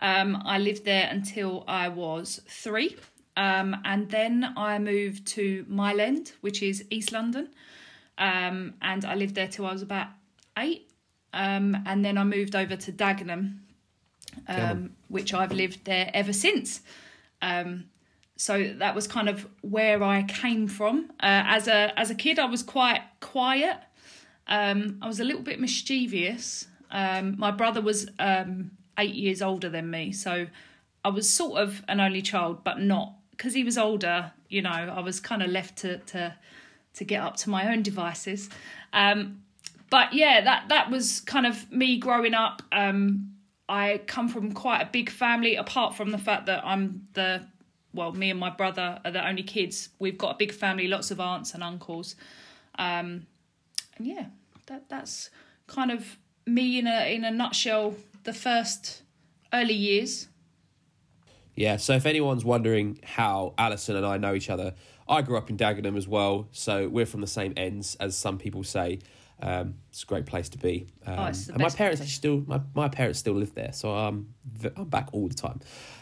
Um, 0.00 0.42
I 0.44 0.58
lived 0.58 0.84
there 0.84 1.08
until 1.10 1.64
I 1.66 1.88
was 1.88 2.40
three. 2.48 2.96
Um, 3.36 3.76
and 3.84 4.10
then 4.10 4.52
I 4.56 4.78
moved 4.78 5.26
to 5.28 5.64
Mile 5.68 6.00
End, 6.00 6.32
which 6.40 6.62
is 6.62 6.84
East 6.90 7.12
London. 7.12 7.50
Um, 8.18 8.74
and 8.82 9.04
I 9.04 9.14
lived 9.14 9.34
there 9.36 9.46
till 9.48 9.66
I 9.66 9.72
was 9.72 9.82
about 9.82 10.08
eight. 10.58 10.90
Um, 11.32 11.76
and 11.86 12.04
then 12.04 12.18
I 12.18 12.24
moved 12.24 12.56
over 12.56 12.74
to 12.74 12.92
Dagenham, 12.92 13.58
um, 14.48 14.90
which 15.08 15.34
I've 15.34 15.52
lived 15.52 15.84
there 15.84 16.10
ever 16.14 16.32
since. 16.32 16.80
Um, 17.42 17.84
so 18.36 18.72
that 18.78 18.94
was 18.94 19.06
kind 19.06 19.28
of 19.28 19.46
where 19.60 20.02
I 20.02 20.22
came 20.22 20.68
from. 20.68 21.10
Uh, 21.20 21.42
as 21.46 21.68
a 21.68 21.92
as 21.98 22.10
a 22.10 22.14
kid, 22.14 22.38
I 22.38 22.46
was 22.46 22.62
quite 22.62 23.02
quiet. 23.20 23.76
Um, 24.46 24.98
I 25.02 25.06
was 25.06 25.20
a 25.20 25.24
little 25.24 25.42
bit 25.42 25.60
mischievous. 25.60 26.66
Um, 26.90 27.34
my 27.38 27.50
brother 27.50 27.80
was 27.80 28.08
um, 28.18 28.70
eight 28.98 29.14
years 29.14 29.40
older 29.40 29.68
than 29.68 29.90
me, 29.90 30.12
so 30.12 30.46
I 31.04 31.08
was 31.08 31.28
sort 31.28 31.60
of 31.60 31.82
an 31.88 32.00
only 32.00 32.22
child, 32.22 32.64
but 32.64 32.80
not 32.80 33.14
because 33.30 33.54
he 33.54 33.64
was 33.64 33.78
older. 33.78 34.32
You 34.48 34.62
know, 34.62 34.70
I 34.70 35.00
was 35.00 35.20
kind 35.20 35.42
of 35.42 35.50
left 35.50 35.78
to 35.78 35.98
to 35.98 36.34
to 36.94 37.04
get 37.04 37.22
up 37.22 37.36
to 37.36 37.50
my 37.50 37.72
own 37.72 37.82
devices. 37.82 38.50
Um, 38.92 39.42
but 39.90 40.12
yeah, 40.12 40.40
that 40.42 40.68
that 40.68 40.90
was 40.90 41.20
kind 41.20 41.46
of 41.46 41.70
me 41.70 41.98
growing 41.98 42.34
up. 42.34 42.62
Um, 42.72 43.34
I 43.68 44.00
come 44.06 44.28
from 44.28 44.52
quite 44.52 44.80
a 44.80 44.86
big 44.86 45.10
family, 45.10 45.56
apart 45.56 45.94
from 45.94 46.10
the 46.10 46.18
fact 46.18 46.46
that 46.46 46.64
I'm 46.64 47.06
the 47.14 47.46
well, 47.94 48.12
me 48.12 48.30
and 48.30 48.38
my 48.38 48.50
brother 48.50 49.00
are 49.04 49.10
the 49.10 49.26
only 49.26 49.42
kids. 49.42 49.88
We've 49.98 50.18
got 50.18 50.34
a 50.34 50.38
big 50.38 50.52
family, 50.52 50.88
lots 50.88 51.10
of 51.10 51.20
aunts 51.20 51.54
and 51.54 51.62
uncles. 51.62 52.16
Um, 52.78 53.26
and 53.96 54.06
yeah, 54.06 54.26
that 54.66 54.88
that's 54.88 55.30
kind 55.66 55.90
of 55.90 56.18
me 56.46 56.78
in 56.78 56.86
a 56.86 57.14
in 57.14 57.24
a 57.24 57.30
nutshell. 57.30 57.94
The 58.24 58.32
first 58.32 59.02
early 59.52 59.74
years. 59.74 60.28
Yeah, 61.54 61.76
so 61.76 61.94
if 61.94 62.06
anyone's 62.06 62.44
wondering 62.44 63.00
how 63.02 63.54
Alison 63.58 63.96
and 63.96 64.06
I 64.06 64.16
know 64.16 64.34
each 64.34 64.48
other, 64.50 64.74
I 65.08 65.22
grew 65.22 65.36
up 65.36 65.50
in 65.50 65.56
Dagenham 65.56 65.96
as 65.96 66.06
well, 66.06 66.48
so 66.52 66.88
we're 66.88 67.06
from 67.06 67.20
the 67.20 67.26
same 67.26 67.52
ends, 67.56 67.96
as 67.98 68.16
some 68.16 68.38
people 68.38 68.62
say. 68.62 69.00
Um, 69.40 69.74
it's 69.90 70.02
a 70.02 70.06
great 70.06 70.26
place 70.26 70.48
to 70.50 70.58
be. 70.58 70.88
Um, 71.06 71.18
Oh, 71.18 71.24
it's 71.26 71.46
the 71.46 71.52
and 71.54 71.62
my 71.62 71.68
parents 71.70 72.00
place. 72.00 72.12
still, 72.12 72.44
my, 72.46 72.60
my 72.74 72.88
parents 72.88 73.18
still 73.18 73.34
live 73.34 73.54
there, 73.54 73.72
so 73.72 73.92
I'm 73.92 74.34
v- 74.52 74.70
I'm 74.76 74.84
back 74.88 75.08
all 75.12 75.26
the 75.28 75.34
time. 75.34 75.60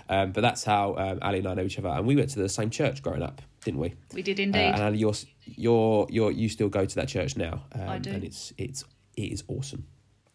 Um, 0.08 0.32
but 0.32 0.40
that's 0.40 0.64
how 0.64 0.94
um, 0.96 1.18
Ali 1.23 1.38
and 1.38 1.46
I 1.49 1.54
know 1.54 1.62
each 1.64 1.78
other, 1.78 1.88
and 1.88 2.06
we 2.06 2.16
went 2.16 2.30
to 2.30 2.38
the 2.38 2.49
same 2.49 2.68
church 2.70 3.02
growing 3.02 3.23
up, 3.23 3.40
didn't 3.64 3.80
we? 3.80 3.94
We 4.14 4.23
did 4.23 4.40
Uh, 4.40 4.42
indeed. 4.42 4.58
and 4.75 4.82
Ali, 4.82 4.99
you're 4.99 5.14
you're 5.44 6.06
you're 6.11 6.30
you 6.32 6.49
still 6.49 6.68
go 6.68 6.85
to 6.87 6.94
that 6.96 7.08
church 7.08 7.37
now, 7.37 7.64
um, 7.73 7.88
I 7.88 7.99
do. 7.99 8.11
and 8.11 8.25
it's 8.25 8.52
it's 8.58 8.85
it 9.16 9.32
is 9.32 9.44
awesome. 9.49 9.87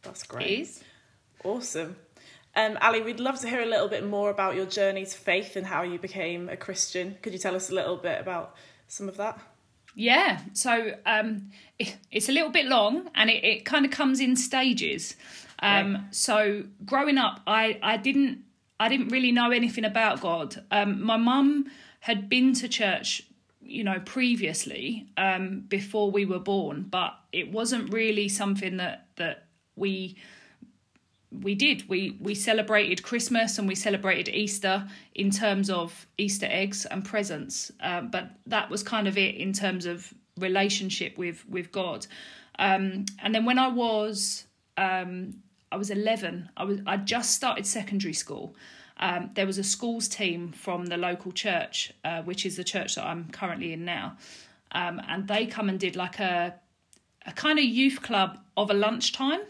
That's 0.03 0.23
it 0.23 0.27
great. 0.29 0.83
Awesome. 1.43 1.95
Um, 2.55 2.77
Ali, 2.81 3.01
we'd 3.01 3.19
love 3.19 3.39
to 3.41 3.48
hear 3.48 3.62
a 3.62 3.65
little 3.65 3.88
bit 3.88 4.05
more 4.05 4.29
about 4.29 4.55
your 4.55 4.65
journey 4.65 5.05
to 5.05 5.17
faith 5.17 5.55
and 5.55 5.65
how 5.65 5.83
you 5.83 5.98
became 5.98 6.50
a 6.50 6.57
Christian. 6.57 7.17
Could 7.21 7.33
you 7.33 7.39
tell 7.39 7.55
us 7.55 7.69
a 7.69 7.75
little 7.75 7.98
bit 7.98 8.19
about 8.19 8.55
some 8.88 9.07
of 9.07 9.17
that? 9.17 9.39
Yeah, 9.95 10.39
so 10.53 10.93
um, 11.05 11.50
it, 11.79 11.98
it's 12.12 12.29
a 12.29 12.31
little 12.31 12.50
bit 12.50 12.65
long 12.65 13.10
and 13.15 13.29
it, 13.29 13.43
it 13.43 13.65
kind 13.65 13.86
of 13.86 13.91
comes 13.91 14.19
in 14.19 14.36
stages. 14.36 15.15
Um. 15.60 16.07
So 16.12 16.63
growing 16.86 17.17
up, 17.17 17.41
I, 17.45 17.79
I 17.83 17.98
didn't 17.98 18.43
I 18.79 18.89
didn't 18.89 19.10
really 19.10 19.31
know 19.31 19.51
anything 19.51 19.86
about 19.86 20.21
God. 20.21 20.65
Um, 20.71 21.03
my 21.03 21.17
mum 21.17 21.69
had 22.00 22.27
been 22.27 22.53
to 22.55 22.67
church, 22.67 23.21
you 23.62 23.83
know, 23.83 24.00
previously 24.00 25.07
um, 25.17 25.65
before 25.67 26.10
we 26.10 26.25
were 26.25 26.39
born, 26.39 26.88
but 26.89 27.13
it 27.31 27.51
wasn't 27.51 27.93
really 27.93 28.27
something 28.27 28.77
that 28.77 29.05
that 29.17 29.45
we 29.75 30.17
we 31.31 31.55
did. 31.55 31.88
We 31.88 32.17
we 32.19 32.35
celebrated 32.35 33.03
Christmas 33.03 33.57
and 33.57 33.67
we 33.67 33.75
celebrated 33.75 34.33
Easter 34.33 34.88
in 35.15 35.31
terms 35.31 35.69
of 35.69 36.05
Easter 36.17 36.47
eggs 36.50 36.85
and 36.85 37.05
presents, 37.05 37.71
um, 37.79 38.09
but 38.09 38.31
that 38.47 38.69
was 38.69 38.83
kind 38.83 39.07
of 39.07 39.17
it 39.17 39.35
in 39.35 39.53
terms 39.53 39.85
of 39.85 40.13
relationship 40.38 41.17
with 41.17 41.47
with 41.47 41.71
God. 41.71 42.05
Um, 42.59 43.05
and 43.19 43.33
then 43.33 43.45
when 43.45 43.57
I 43.57 43.69
was 43.69 44.45
um, 44.77 45.35
I 45.71 45.77
was 45.77 45.89
eleven, 45.89 46.50
I 46.57 46.65
was 46.65 46.79
I 46.85 46.97
just 46.97 47.31
started 47.31 47.65
secondary 47.65 48.13
school. 48.13 48.55
Um, 48.97 49.31
there 49.33 49.47
was 49.47 49.57
a 49.57 49.63
schools 49.63 50.07
team 50.07 50.51
from 50.51 50.85
the 50.85 50.97
local 50.97 51.31
church, 51.31 51.91
uh, 52.03 52.21
which 52.23 52.45
is 52.45 52.57
the 52.57 52.63
church 52.63 52.95
that 52.95 53.05
I'm 53.05 53.29
currently 53.29 53.73
in 53.73 53.85
now, 53.85 54.17
um, 54.73 55.01
and 55.07 55.27
they 55.27 55.45
come 55.45 55.69
and 55.69 55.79
did 55.79 55.95
like 55.95 56.19
a 56.19 56.55
a 57.25 57.31
kind 57.31 57.57
of 57.57 57.65
youth 57.65 58.01
club 58.01 58.39
of 58.57 58.69
a 58.69 58.73
lunchtime 58.73 59.41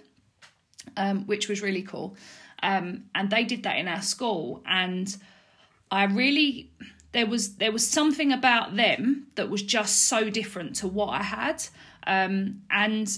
um, 0.97 1.25
which 1.27 1.47
was 1.47 1.61
really 1.61 1.81
cool. 1.81 2.15
Um, 2.63 3.05
and 3.15 3.29
they 3.29 3.43
did 3.43 3.63
that 3.63 3.77
in 3.77 3.87
our 3.87 4.01
school, 4.01 4.61
and 4.65 5.15
I 5.89 6.05
really 6.05 6.71
there 7.11 7.25
was 7.25 7.55
there 7.55 7.71
was 7.71 7.87
something 7.87 8.31
about 8.31 8.75
them 8.75 9.27
that 9.35 9.49
was 9.49 9.63
just 9.63 10.03
so 10.03 10.29
different 10.29 10.75
to 10.77 10.87
what 10.87 11.09
I 11.09 11.23
had. 11.23 11.63
Um, 12.07 12.61
and 12.69 13.09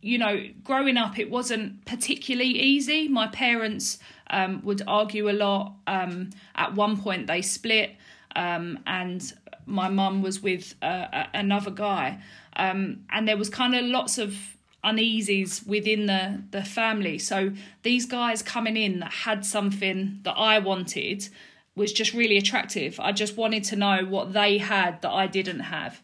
you 0.00 0.18
know, 0.18 0.44
growing 0.62 0.98
up, 0.98 1.18
it 1.18 1.30
wasn't 1.30 1.84
particularly 1.86 2.50
easy. 2.50 3.08
My 3.08 3.26
parents 3.28 3.98
um, 4.28 4.60
would 4.62 4.82
argue 4.86 5.30
a 5.30 5.32
lot. 5.32 5.76
Um, 5.86 6.30
at 6.54 6.74
one 6.74 7.00
point, 7.00 7.26
they 7.26 7.40
split, 7.40 7.92
um, 8.36 8.80
and 8.86 9.32
my 9.64 9.88
mum 9.88 10.20
was 10.20 10.42
with 10.42 10.74
uh, 10.82 11.24
another 11.32 11.70
guy, 11.70 12.20
um, 12.56 13.04
and 13.10 13.26
there 13.26 13.38
was 13.38 13.48
kind 13.48 13.74
of 13.74 13.84
lots 13.84 14.18
of 14.18 14.36
uneasies 14.84 15.66
within 15.66 16.06
the 16.06 16.42
the 16.50 16.62
family. 16.62 17.18
So 17.18 17.52
these 17.82 18.06
guys 18.06 18.42
coming 18.42 18.76
in 18.76 19.00
that 19.00 19.12
had 19.12 19.44
something 19.44 20.20
that 20.22 20.34
I 20.36 20.58
wanted 20.58 21.28
was 21.76 21.92
just 21.92 22.14
really 22.14 22.36
attractive. 22.36 23.00
I 23.00 23.12
just 23.12 23.36
wanted 23.36 23.64
to 23.64 23.76
know 23.76 24.04
what 24.04 24.32
they 24.32 24.58
had 24.58 25.02
that 25.02 25.10
I 25.10 25.26
didn't 25.26 25.60
have. 25.60 26.02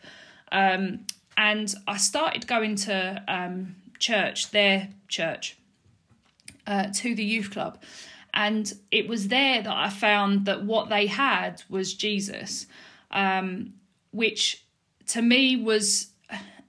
Um, 0.51 1.07
and 1.37 1.73
I 1.87 1.97
started 1.97 2.47
going 2.47 2.75
to 2.77 3.23
um, 3.29 3.77
church, 3.99 4.51
their 4.51 4.89
church, 5.09 5.57
uh, 6.67 6.89
to 6.95 7.15
the 7.15 7.25
youth 7.25 7.51
club. 7.51 7.81
And 8.35 8.73
it 8.91 9.09
was 9.09 9.29
there 9.29 9.63
that 9.63 9.73
I 9.73 9.89
found 9.91 10.47
that 10.47 10.65
what 10.65 10.89
they 10.89 11.07
had 11.07 11.63
was 11.69 11.95
Jesus, 11.95 12.67
um, 13.11 13.75
which 14.13 14.65
to 15.09 15.23
me 15.23 15.57
was 15.57 16.09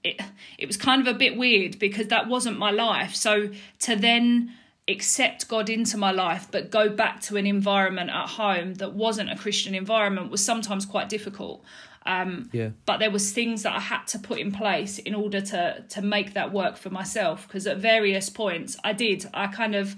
it, 0.04 0.20
it 0.58 0.66
was 0.66 0.76
kind 0.76 1.00
of 1.06 1.14
a 1.14 1.16
bit 1.18 1.36
weird 1.36 1.78
because 1.78 2.08
that 2.08 2.28
wasn't 2.28 2.58
my 2.58 2.70
life. 2.70 3.14
So 3.14 3.50
to 3.80 3.96
then 3.96 4.52
accept 4.88 5.46
God 5.48 5.70
into 5.70 5.96
my 5.96 6.10
life 6.10 6.48
but 6.50 6.68
go 6.70 6.88
back 6.88 7.20
to 7.20 7.36
an 7.36 7.46
environment 7.46 8.10
at 8.10 8.28
home 8.30 8.74
that 8.74 8.92
wasn't 8.94 9.30
a 9.30 9.36
Christian 9.36 9.76
environment 9.76 10.28
was 10.30 10.44
sometimes 10.44 10.84
quite 10.84 11.08
difficult. 11.08 11.62
Um, 12.04 12.50
Yeah. 12.52 12.70
but 12.84 12.98
there 12.98 13.12
was 13.12 13.30
things 13.32 13.62
that 13.62 13.74
I 13.76 13.78
had 13.78 14.06
to 14.08 14.18
put 14.18 14.38
in 14.40 14.50
place 14.50 14.98
in 14.98 15.14
order 15.14 15.40
to 15.40 15.84
to 15.88 16.02
make 16.02 16.34
that 16.34 16.52
work 16.52 16.76
for 16.76 16.90
myself 16.90 17.46
because 17.46 17.64
at 17.68 17.76
various 17.78 18.28
points 18.28 18.76
I 18.82 18.92
did 18.92 19.24
I 19.32 19.46
kind 19.46 19.76
of 19.76 19.94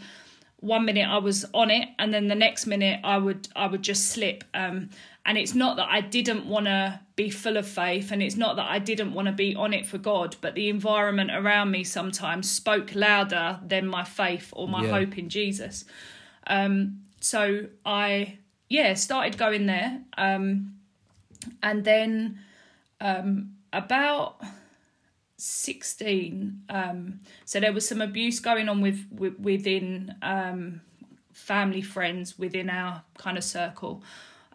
one 0.61 0.85
minute 0.85 1.07
I 1.07 1.19
was 1.19 1.45
on 1.53 1.71
it 1.71 1.89
and 1.99 2.13
then 2.15 2.29
the 2.29 2.35
next 2.35 2.67
minute 2.67 3.01
I 3.05 3.19
would 3.19 3.49
I 3.55 3.67
would 3.67 3.83
just 3.83 4.07
slip 4.11 4.45
um 4.55 4.89
and 5.27 5.37
it's 5.39 5.55
not 5.55 5.77
that 5.77 5.89
I 5.91 6.01
didn't 6.01 6.47
want 6.47 6.67
to 6.67 7.01
be 7.17 7.31
full 7.31 7.57
of 7.57 7.67
faith 7.67 8.11
and 8.13 8.23
it's 8.23 8.37
not 8.37 8.57
that 8.57 8.71
I 8.71 8.79
didn't 8.79 9.13
want 9.13 9.27
to 9.27 9.33
be 9.33 9.55
on 9.55 9.75
it 9.75 9.87
for 9.87 9.99
God 9.99 10.37
but 10.41 10.55
the 10.55 10.69
environment 10.71 11.31
around 11.33 11.71
me 11.71 11.85
sometimes 11.85 12.51
spoke 12.51 12.95
louder 12.95 13.61
than 13.67 13.87
my 13.87 14.05
faith 14.05 14.53
or 14.57 14.67
my 14.69 14.85
Yeah. 14.85 14.91
hope 14.91 15.19
in 15.19 15.29
Jesus 15.29 15.85
um 16.47 17.01
so 17.21 17.67
I 17.85 18.39
yeah 18.69 18.95
started 18.95 19.37
going 19.37 19.67
there 19.67 20.01
um 20.17 20.77
and 21.63 21.85
then 21.85 22.39
um 23.01 23.51
about 23.73 24.41
16 25.45 26.63
um 26.71 27.21
so 27.45 27.61
there 27.61 27.73
was 27.73 27.87
some 27.87 28.01
abuse 28.01 28.41
going 28.41 28.69
on 28.69 28.81
with, 28.81 29.07
with 29.11 29.39
within 29.39 30.15
um 30.23 30.81
family 31.33 31.83
friends 31.83 32.39
within 32.39 32.71
our 32.71 33.03
kind 33.19 33.37
of 33.37 33.45
circle. 33.45 34.03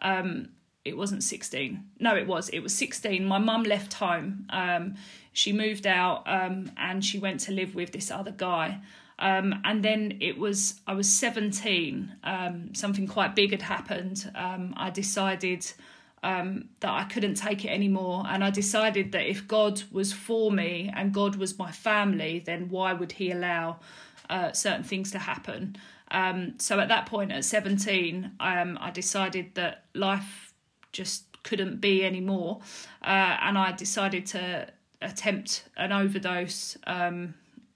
Um 0.02 0.48
it 0.84 0.96
wasn't 0.96 1.22
16 1.22 1.84
no 2.00 2.16
it 2.16 2.26
was 2.26 2.48
it 2.48 2.60
was 2.60 2.74
16 2.74 3.24
my 3.24 3.38
mum 3.38 3.62
left 3.62 3.94
home. 3.94 4.46
Um 4.50 4.94
she 5.32 5.52
moved 5.52 5.86
out 5.86 6.24
um 6.26 6.72
and 6.76 7.04
she 7.04 7.18
went 7.18 7.38
to 7.40 7.52
live 7.52 7.74
with 7.74 7.92
this 7.92 8.10
other 8.10 8.32
guy. 8.32 8.80
Um 9.20 9.60
and 9.64 9.84
then 9.84 10.18
it 10.20 10.38
was 10.38 10.80
i 10.88 10.94
was 10.94 11.08
17 11.08 12.16
um 12.24 12.74
something 12.74 13.06
quite 13.06 13.36
big 13.36 13.52
had 13.52 13.62
happened. 13.62 14.28
Um 14.34 14.74
i 14.76 14.90
decided 14.90 15.72
um, 16.22 16.68
that 16.80 16.90
I 16.90 17.04
couldn't 17.04 17.34
take 17.34 17.64
it 17.64 17.68
anymore. 17.68 18.24
And 18.28 18.44
I 18.44 18.50
decided 18.50 19.12
that 19.12 19.28
if 19.28 19.48
God 19.48 19.82
was 19.90 20.12
for 20.12 20.52
me 20.52 20.90
and 20.94 21.12
God 21.12 21.36
was 21.36 21.58
my 21.58 21.70
family, 21.70 22.42
then 22.44 22.68
why 22.68 22.92
would 22.92 23.12
He 23.12 23.30
allow 23.30 23.80
uh, 24.28 24.52
certain 24.52 24.84
things 24.84 25.10
to 25.12 25.18
happen? 25.18 25.76
Um, 26.10 26.54
so 26.58 26.80
at 26.80 26.88
that 26.88 27.06
point, 27.06 27.32
at 27.32 27.44
17, 27.44 28.32
um, 28.40 28.78
I 28.80 28.90
decided 28.90 29.54
that 29.54 29.84
life 29.94 30.52
just 30.92 31.24
couldn't 31.42 31.80
be 31.80 32.04
anymore. 32.04 32.60
Uh, 33.02 33.36
and 33.40 33.56
I 33.56 33.72
decided 33.72 34.26
to 34.26 34.68
attempt 35.00 35.64
an 35.76 35.92
overdose 35.92 36.76
um, 36.86 37.34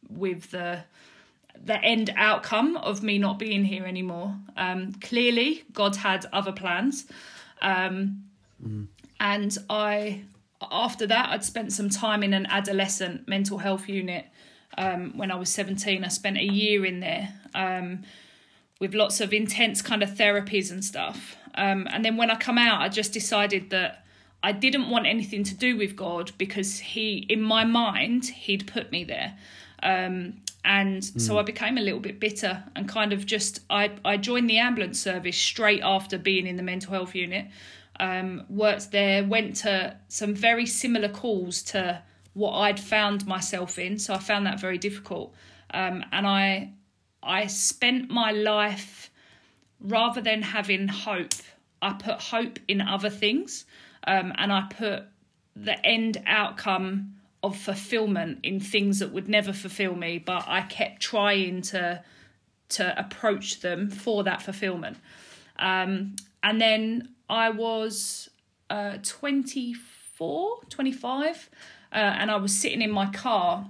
with 0.08 0.50
the 0.50 0.84
the 1.64 1.82
end 1.82 2.12
outcome 2.16 2.76
of 2.76 3.02
me 3.02 3.16
not 3.16 3.38
being 3.38 3.64
here 3.64 3.86
anymore. 3.86 4.36
Um, 4.56 4.92
clearly, 4.94 5.62
God 5.72 5.96
had 5.96 6.26
other 6.32 6.52
plans. 6.52 7.06
Um, 7.62 8.23
and 9.20 9.58
I, 9.70 10.22
after 10.60 11.06
that, 11.06 11.30
I'd 11.30 11.44
spent 11.44 11.72
some 11.72 11.88
time 11.90 12.22
in 12.22 12.34
an 12.34 12.46
adolescent 12.46 13.28
mental 13.28 13.58
health 13.58 13.88
unit 13.88 14.26
um, 14.78 15.16
when 15.16 15.30
I 15.30 15.36
was 15.36 15.50
17. 15.50 16.04
I 16.04 16.08
spent 16.08 16.36
a 16.36 16.44
year 16.44 16.84
in 16.84 17.00
there 17.00 17.32
um, 17.54 18.02
with 18.80 18.94
lots 18.94 19.20
of 19.20 19.32
intense 19.32 19.82
kind 19.82 20.02
of 20.02 20.10
therapies 20.10 20.70
and 20.70 20.84
stuff. 20.84 21.36
Um, 21.54 21.86
and 21.90 22.04
then 22.04 22.16
when 22.16 22.30
I 22.30 22.36
come 22.36 22.58
out, 22.58 22.80
I 22.80 22.88
just 22.88 23.12
decided 23.12 23.70
that 23.70 24.04
I 24.42 24.52
didn't 24.52 24.90
want 24.90 25.06
anything 25.06 25.44
to 25.44 25.54
do 25.54 25.76
with 25.76 25.96
God 25.96 26.32
because 26.36 26.78
He, 26.78 27.18
in 27.28 27.40
my 27.40 27.64
mind, 27.64 28.26
He'd 28.26 28.66
put 28.66 28.90
me 28.90 29.04
there. 29.04 29.38
Um, 29.82 30.34
and 30.64 31.02
mm. 31.02 31.20
so 31.20 31.38
I 31.38 31.42
became 31.42 31.78
a 31.78 31.80
little 31.80 32.00
bit 32.00 32.18
bitter 32.18 32.64
and 32.74 32.88
kind 32.88 33.12
of 33.12 33.26
just 33.26 33.60
I 33.68 33.92
I 34.04 34.16
joined 34.16 34.48
the 34.48 34.58
ambulance 34.58 34.98
service 34.98 35.36
straight 35.36 35.82
after 35.82 36.16
being 36.16 36.46
in 36.46 36.56
the 36.56 36.62
mental 36.62 36.92
health 36.92 37.14
unit. 37.14 37.46
Um, 38.00 38.44
worked 38.48 38.90
there, 38.90 39.24
went 39.24 39.56
to 39.56 39.96
some 40.08 40.34
very 40.34 40.66
similar 40.66 41.08
calls 41.08 41.62
to 41.64 42.02
what 42.32 42.52
I'd 42.52 42.80
found 42.80 43.26
myself 43.26 43.78
in, 43.78 43.98
so 43.98 44.14
I 44.14 44.18
found 44.18 44.46
that 44.46 44.60
very 44.60 44.78
difficult. 44.78 45.34
Um, 45.72 46.04
and 46.12 46.26
I 46.26 46.72
I 47.22 47.46
spent 47.46 48.10
my 48.10 48.32
life 48.32 49.10
rather 49.80 50.20
than 50.20 50.42
having 50.42 50.88
hope, 50.88 51.34
I 51.80 51.92
put 51.92 52.20
hope 52.20 52.58
in 52.68 52.80
other 52.80 53.10
things, 53.10 53.64
um, 54.06 54.32
and 54.36 54.52
I 54.52 54.66
put 54.68 55.04
the 55.56 55.84
end 55.86 56.22
outcome 56.26 57.14
of 57.42 57.56
fulfillment 57.56 58.40
in 58.42 58.58
things 58.58 58.98
that 58.98 59.12
would 59.12 59.28
never 59.28 59.52
fulfill 59.52 59.94
me, 59.94 60.18
but 60.18 60.44
I 60.48 60.62
kept 60.62 61.00
trying 61.00 61.62
to 61.62 62.02
to 62.70 62.98
approach 62.98 63.60
them 63.60 63.90
for 63.90 64.24
that 64.24 64.42
fulfillment. 64.42 64.96
Um, 65.58 66.16
and 66.42 66.60
then 66.60 67.13
I 67.28 67.50
was 67.50 68.30
uh, 68.70 68.98
24, 69.02 70.60
25, 70.68 71.50
uh, 71.92 71.94
and 71.94 72.30
I 72.30 72.36
was 72.36 72.54
sitting 72.54 72.82
in 72.82 72.90
my 72.90 73.06
car 73.06 73.66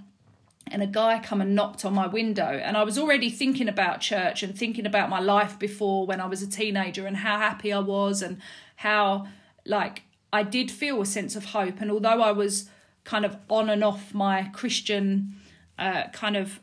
and 0.67 0.83
a 0.83 0.87
guy 0.87 1.21
come 1.23 1.41
and 1.41 1.55
knocked 1.55 1.85
on 1.85 1.95
my 1.95 2.07
window. 2.07 2.61
And 2.63 2.77
i 2.77 2.83
was 2.83 2.99
already 2.99 3.31
thinking 3.31 3.69
about 3.69 4.01
church 4.01 4.43
and 4.43 4.57
thinking 4.57 4.87
about 4.87 5.11
my 5.11 5.21
life 5.21 5.59
before 5.59 6.07
when 6.07 6.21
i 6.21 6.27
was 6.27 6.43
a 6.43 6.47
teenager 6.47 7.07
and 7.07 7.19
how 7.19 7.39
happy 7.39 7.73
i 7.73 7.79
was 7.79 8.23
and 8.23 8.41
how 8.77 9.27
like 9.65 10.03
i 10.33 10.43
did 10.43 10.71
feel 10.71 11.01
a 11.01 11.07
sense 11.07 11.37
of 11.37 11.47
hope. 11.47 11.81
And 11.81 11.91
although 11.91 12.23
i 12.23 12.33
was 12.33 12.69
kind 13.05 13.25
of 13.25 13.37
on 13.51 13.69
and 13.69 13.85
off 13.85 14.15
my 14.15 14.51
christian 14.53 15.37
uh, 15.79 16.09
kind 16.13 16.37
of 16.37 16.61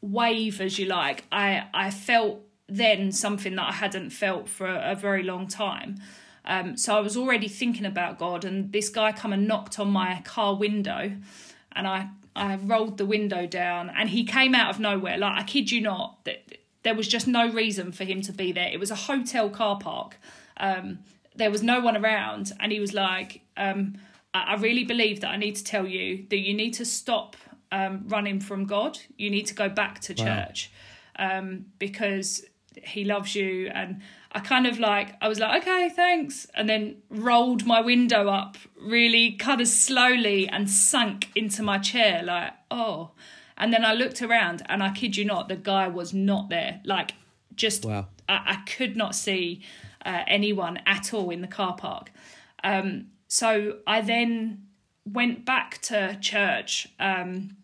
wave 0.00 0.60
as 0.60 0.78
you 0.78 0.86
like 0.86 1.24
i 1.30 1.66
i 1.72 1.90
felt 1.90 2.40
then 2.68 3.12
something 3.12 3.54
that 3.54 3.68
i 3.68 3.72
hadn't 3.72 4.10
felt 4.10 4.48
for 4.48 4.66
a, 4.66 4.92
a 4.92 4.94
very 4.94 5.22
long 5.22 5.46
time 5.46 5.96
um, 6.46 6.76
so 6.76 6.96
i 6.96 7.00
was 7.00 7.16
already 7.16 7.48
thinking 7.48 7.84
about 7.84 8.18
god 8.18 8.44
and 8.44 8.72
this 8.72 8.88
guy 8.88 9.12
come 9.12 9.32
and 9.32 9.46
knocked 9.46 9.78
on 9.78 9.90
my 9.90 10.20
car 10.24 10.54
window 10.54 11.12
and 11.72 11.86
i 11.86 12.08
I 12.36 12.56
rolled 12.56 12.98
the 12.98 13.06
window 13.06 13.46
down 13.46 13.90
and 13.90 14.10
he 14.10 14.24
came 14.24 14.54
out 14.54 14.68
of 14.68 14.78
nowhere. 14.78 15.16
Like, 15.16 15.40
I 15.40 15.42
kid 15.42 15.70
you 15.70 15.80
not, 15.80 16.22
that 16.24 16.58
there 16.82 16.94
was 16.94 17.08
just 17.08 17.26
no 17.26 17.50
reason 17.50 17.90
for 17.92 18.04
him 18.04 18.20
to 18.22 18.32
be 18.32 18.52
there. 18.52 18.68
It 18.68 18.78
was 18.78 18.90
a 18.90 18.94
hotel 18.94 19.48
car 19.48 19.78
park. 19.78 20.18
Um, 20.58 21.00
there 21.34 21.50
was 21.50 21.62
no 21.62 21.80
one 21.80 21.96
around. 21.96 22.52
And 22.60 22.70
he 22.70 22.78
was 22.78 22.92
like, 22.92 23.40
um, 23.56 23.96
I, 24.34 24.52
I 24.52 24.54
really 24.56 24.84
believe 24.84 25.22
that 25.22 25.30
I 25.30 25.36
need 25.36 25.56
to 25.56 25.64
tell 25.64 25.86
you 25.86 26.26
that 26.28 26.38
you 26.38 26.54
need 26.54 26.74
to 26.74 26.84
stop 26.84 27.36
um, 27.72 28.04
running 28.06 28.38
from 28.38 28.66
God. 28.66 28.98
You 29.16 29.30
need 29.30 29.46
to 29.46 29.54
go 29.54 29.68
back 29.68 30.00
to 30.02 30.14
church 30.14 30.70
wow. 31.18 31.38
Um, 31.38 31.66
because 31.78 32.44
he 32.82 33.04
loves 33.04 33.34
you. 33.34 33.70
And 33.74 34.00
I 34.32 34.40
kind 34.40 34.66
of 34.66 34.78
like, 34.78 35.14
I 35.20 35.28
was 35.28 35.38
like, 35.38 35.62
okay, 35.62 35.88
thanks. 35.88 36.46
And 36.54 36.68
then 36.68 36.96
rolled 37.10 37.66
my 37.66 37.80
window 37.80 38.28
up 38.28 38.56
really 38.80 39.32
kind 39.32 39.60
of 39.60 39.68
slowly 39.68 40.48
and 40.48 40.68
sunk 40.70 41.30
into 41.34 41.62
my 41.62 41.78
chair, 41.78 42.22
like, 42.22 42.52
oh. 42.70 43.12
And 43.58 43.72
then 43.72 43.84
I 43.84 43.94
looked 43.94 44.20
around 44.20 44.62
and 44.68 44.82
I 44.82 44.92
kid 44.92 45.16
you 45.16 45.24
not, 45.24 45.48
the 45.48 45.56
guy 45.56 45.88
was 45.88 46.12
not 46.12 46.50
there. 46.50 46.80
Like, 46.84 47.14
just, 47.54 47.84
wow. 47.84 48.08
I, 48.28 48.42
I 48.46 48.56
could 48.66 48.96
not 48.96 49.14
see 49.14 49.62
uh, 50.04 50.22
anyone 50.26 50.80
at 50.86 51.14
all 51.14 51.30
in 51.30 51.40
the 51.40 51.48
car 51.48 51.74
park. 51.74 52.10
Um, 52.62 53.06
so 53.28 53.78
I 53.86 54.02
then 54.02 54.66
went 55.04 55.44
back 55.44 55.80
to 55.82 56.18
church. 56.20 56.88
Um, 57.00 57.56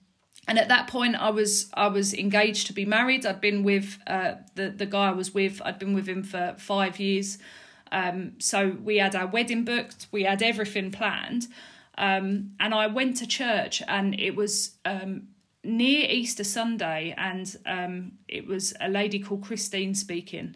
and 0.53 0.59
at 0.59 0.69
that 0.69 0.87
point 0.87 1.17
i 1.17 1.31
was 1.31 1.71
i 1.73 1.89
was 1.89 2.13
engaged 2.13 2.67
to 2.67 2.75
be 2.75 2.85
married. 2.85 3.25
I'd 3.25 3.41
been 3.41 3.63
with 3.63 3.99
uh, 4.07 4.35
the 4.55 4.69
the 4.69 4.85
guy 4.85 5.09
i 5.09 5.13
was 5.13 5.33
with 5.33 5.63
i'd 5.65 5.79
been 5.79 5.95
with 5.95 6.07
him 6.07 6.23
for 6.23 6.55
five 6.59 7.01
years. 7.01 7.39
Um, 7.91 8.33
so 8.39 8.77
we 8.85 8.99
had 8.99 9.17
our 9.17 9.27
wedding 9.27 9.65
booked 9.65 10.09
we 10.13 10.25
had 10.25 10.43
everything 10.43 10.91
planned. 10.91 11.47
Um, 11.97 12.51
and 12.61 12.75
i 12.75 12.87
went 12.87 13.17
to 13.19 13.27
church 13.27 13.83
and 13.89 14.19
it 14.21 14.37
was 14.37 14.77
um, 14.85 15.29
near 15.65 16.07
easter 16.11 16.45
sunday 16.45 17.15
and 17.17 17.57
um, 17.65 18.13
it 18.29 18.47
was 18.47 18.75
a 18.79 18.91
lady 18.91 19.19
called 19.21 19.43
christine 19.43 19.95
speaking. 19.95 20.55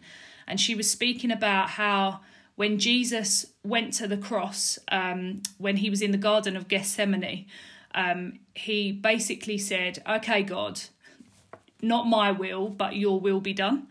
And 0.49 0.61
she 0.61 0.75
was 0.75 0.87
speaking 0.89 1.31
about 1.31 1.71
how 1.71 2.19
when 2.55 2.77
jesus 2.77 3.47
went 3.63 3.93
to 3.93 4.07
the 4.07 4.17
cross 4.17 4.77
um, 4.91 5.41
when 5.57 5.77
he 5.77 5.89
was 5.89 6.03
in 6.03 6.11
the 6.11 6.23
garden 6.29 6.55
of 6.55 6.67
gethsemane 6.67 7.47
um, 7.97 8.39
he 8.53 8.91
basically 8.91 9.57
said, 9.57 10.03
Okay, 10.07 10.43
God, 10.43 10.79
not 11.81 12.07
my 12.07 12.31
will, 12.31 12.69
but 12.69 12.95
your 12.95 13.19
will 13.19 13.41
be 13.41 13.53
done. 13.53 13.87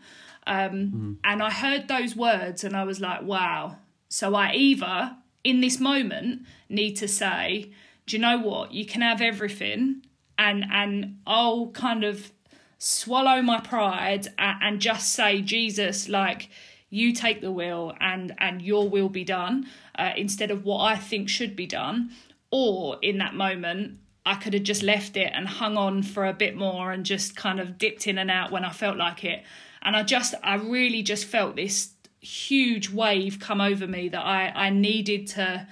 Um, 0.47 0.71
mm. 0.71 1.15
And 1.23 1.43
I 1.43 1.51
heard 1.51 1.87
those 1.87 2.15
words 2.15 2.63
and 2.63 2.75
I 2.75 2.85
was 2.85 3.01
like, 3.01 3.21
wow. 3.21 3.77
So 4.07 4.33
I 4.33 4.53
either, 4.53 5.17
in 5.43 5.59
this 5.59 5.79
moment, 5.79 6.43
need 6.69 6.95
to 6.95 7.07
say, 7.07 7.71
do 8.05 8.15
you 8.15 8.21
know 8.21 8.37
what? 8.37 8.71
You 8.71 8.85
can 8.85 9.01
have 9.01 9.21
everything, 9.21 10.03
and 10.37 10.63
and 10.71 11.17
I'll 11.27 11.67
kind 11.67 12.05
of 12.05 12.31
swallow 12.77 13.41
my 13.41 13.59
pride 13.59 14.27
and, 14.39 14.57
and 14.61 14.79
just 14.79 15.11
say, 15.11 15.41
Jesus, 15.41 16.07
like 16.07 16.49
you 16.89 17.11
take 17.11 17.41
the 17.41 17.51
will 17.51 17.93
and 17.99 18.33
and 18.37 18.61
your 18.61 18.87
will 18.87 19.09
be 19.09 19.25
done 19.25 19.67
uh, 19.99 20.11
instead 20.15 20.51
of 20.51 20.63
what 20.63 20.83
I 20.83 20.95
think 20.95 21.27
should 21.27 21.53
be 21.53 21.65
done 21.65 22.11
or 22.51 22.97
in 23.01 23.17
that 23.17 23.35
moment, 23.35 23.99
I 24.25 24.35
could 24.35 24.53
have 24.53 24.63
just 24.63 24.83
left 24.83 25.15
it 25.15 25.31
and 25.33 25.47
hung 25.47 25.77
on 25.77 26.03
for 26.03 26.25
a 26.25 26.33
bit 26.33 26.55
more 26.55 26.91
and 26.91 27.05
just 27.05 27.35
kind 27.35 27.59
of 27.59 27.77
dipped 27.77 28.07
in 28.07 28.17
and 28.17 28.29
out 28.29 28.51
when 28.51 28.65
I 28.65 28.71
felt 28.71 28.97
like 28.97 29.23
it. 29.23 29.43
And 29.81 29.95
I 29.95 30.03
just, 30.03 30.33
I 30.43 30.55
really 30.55 31.01
just 31.01 31.25
felt 31.25 31.55
this 31.55 31.91
huge 32.19 32.89
wave 32.89 33.39
come 33.39 33.61
over 33.61 33.87
me 33.87 34.09
that 34.09 34.25
I, 34.25 34.51
I 34.53 34.69
needed 34.69 35.27
to 35.27 35.67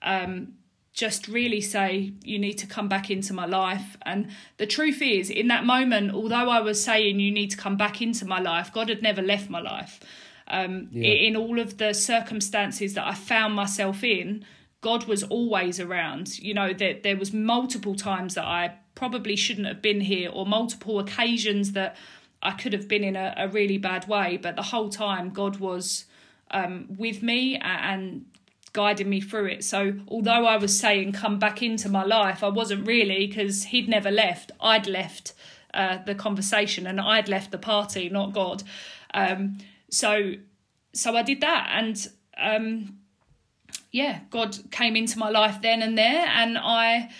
um, 0.00 0.54
just 0.92 1.28
really 1.28 1.60
say, 1.60 2.12
you 2.24 2.38
need 2.38 2.54
to 2.54 2.66
come 2.66 2.88
back 2.88 3.10
into 3.10 3.32
my 3.32 3.46
life. 3.46 3.96
And 4.02 4.30
the 4.56 4.66
truth 4.66 5.02
is, 5.02 5.28
in 5.28 5.48
that 5.48 5.64
moment, 5.64 6.12
although 6.12 6.48
I 6.48 6.60
was 6.60 6.82
saying, 6.82 7.20
you 7.20 7.30
need 7.30 7.50
to 7.50 7.56
come 7.56 7.76
back 7.76 8.00
into 8.00 8.24
my 8.24 8.40
life, 8.40 8.72
God 8.72 8.88
had 8.88 9.02
never 9.02 9.22
left 9.22 9.50
my 9.50 9.60
life. 9.60 10.00
Um, 10.48 10.88
yeah. 10.92 11.10
In 11.10 11.36
all 11.36 11.58
of 11.58 11.76
the 11.76 11.92
circumstances 11.92 12.94
that 12.94 13.06
I 13.06 13.14
found 13.14 13.54
myself 13.54 14.02
in, 14.02 14.46
God 14.80 15.04
was 15.04 15.22
always 15.24 15.80
around. 15.80 16.38
You 16.38 16.54
know, 16.54 16.72
that 16.72 17.02
there 17.02 17.16
was 17.16 17.32
multiple 17.32 17.94
times 17.94 18.34
that 18.34 18.44
I 18.44 18.74
probably 18.94 19.36
shouldn't 19.36 19.66
have 19.66 19.82
been 19.82 20.00
here, 20.00 20.30
or 20.30 20.46
multiple 20.46 20.98
occasions 20.98 21.72
that 21.72 21.96
I 22.42 22.52
could 22.52 22.72
have 22.72 22.88
been 22.88 23.04
in 23.04 23.16
a, 23.16 23.34
a 23.36 23.48
really 23.48 23.78
bad 23.78 24.08
way. 24.08 24.36
But 24.36 24.56
the 24.56 24.62
whole 24.62 24.88
time, 24.88 25.30
God 25.30 25.58
was 25.58 26.04
um, 26.50 26.86
with 26.96 27.22
me 27.22 27.56
and 27.56 28.26
guiding 28.72 29.08
me 29.08 29.20
through 29.20 29.46
it. 29.46 29.64
So, 29.64 29.94
although 30.08 30.46
I 30.46 30.56
was 30.56 30.78
saying, 30.78 31.12
come 31.12 31.38
back 31.38 31.62
into 31.62 31.88
my 31.88 32.04
life, 32.04 32.42
I 32.44 32.48
wasn't 32.48 32.86
really 32.86 33.26
because 33.26 33.64
He'd 33.64 33.88
never 33.88 34.10
left. 34.10 34.52
I'd 34.60 34.86
left 34.86 35.32
uh, 35.74 35.98
the 36.04 36.14
conversation 36.14 36.86
and 36.86 37.00
I'd 37.00 37.28
left 37.28 37.50
the 37.50 37.58
party, 37.58 38.08
not 38.08 38.32
God. 38.32 38.62
Um, 39.14 39.58
so, 39.90 40.32
so 40.92 41.16
I 41.16 41.22
did 41.22 41.40
that. 41.40 41.70
And 41.72 42.08
um, 42.36 42.97
yeah, 43.90 44.20
God 44.30 44.56
came 44.70 44.96
into 44.96 45.18
my 45.18 45.30
life 45.30 45.62
then 45.62 45.82
and 45.82 45.96
there, 45.96 46.26
and 46.26 46.58
I 46.58 47.10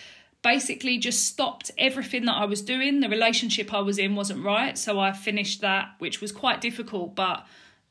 basically 0.42 0.98
just 0.98 1.26
stopped 1.26 1.70
everything 1.78 2.24
that 2.26 2.36
I 2.36 2.44
was 2.44 2.62
doing. 2.62 3.00
The 3.00 3.08
relationship 3.08 3.72
I 3.72 3.80
was 3.80 3.98
in 3.98 4.14
wasn't 4.14 4.44
right, 4.44 4.76
so 4.76 4.98
I 4.98 5.12
finished 5.12 5.60
that, 5.62 5.94
which 5.98 6.20
was 6.20 6.32
quite 6.32 6.60
difficult, 6.60 7.14
but 7.14 7.46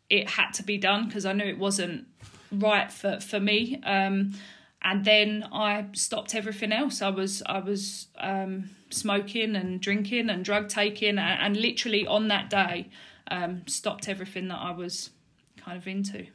it 0.09 0.29
had 0.29 0.51
to 0.53 0.63
be 0.63 0.77
done 0.77 1.07
because 1.07 1.25
I 1.25 1.33
knew 1.33 1.45
it 1.45 1.57
wasn't 1.57 2.07
right 2.51 2.91
for 2.91 3.19
for 3.19 3.39
me. 3.39 3.81
Um, 3.83 4.33
and 4.81 5.03
then 5.03 5.45
I 5.51 5.87
stopped 5.93 6.35
everything 6.35 6.71
else. 6.71 7.01
I 7.01 7.09
was 7.09 7.43
I 7.45 7.59
was 7.59 8.07
um, 8.17 8.69
smoking 8.89 9.55
and 9.55 9.81
drinking 9.81 10.29
and 10.29 10.45
drug 10.45 10.69
taking, 10.69 11.17
and, 11.17 11.41
and 11.41 11.57
literally 11.57 12.05
on 12.05 12.27
that 12.29 12.49
day, 12.49 12.89
um, 13.29 13.63
stopped 13.67 14.07
everything 14.07 14.47
that 14.49 14.59
I 14.59 14.71
was 14.71 15.09
kind 15.57 15.77
of 15.77 15.87
into. 15.87 16.27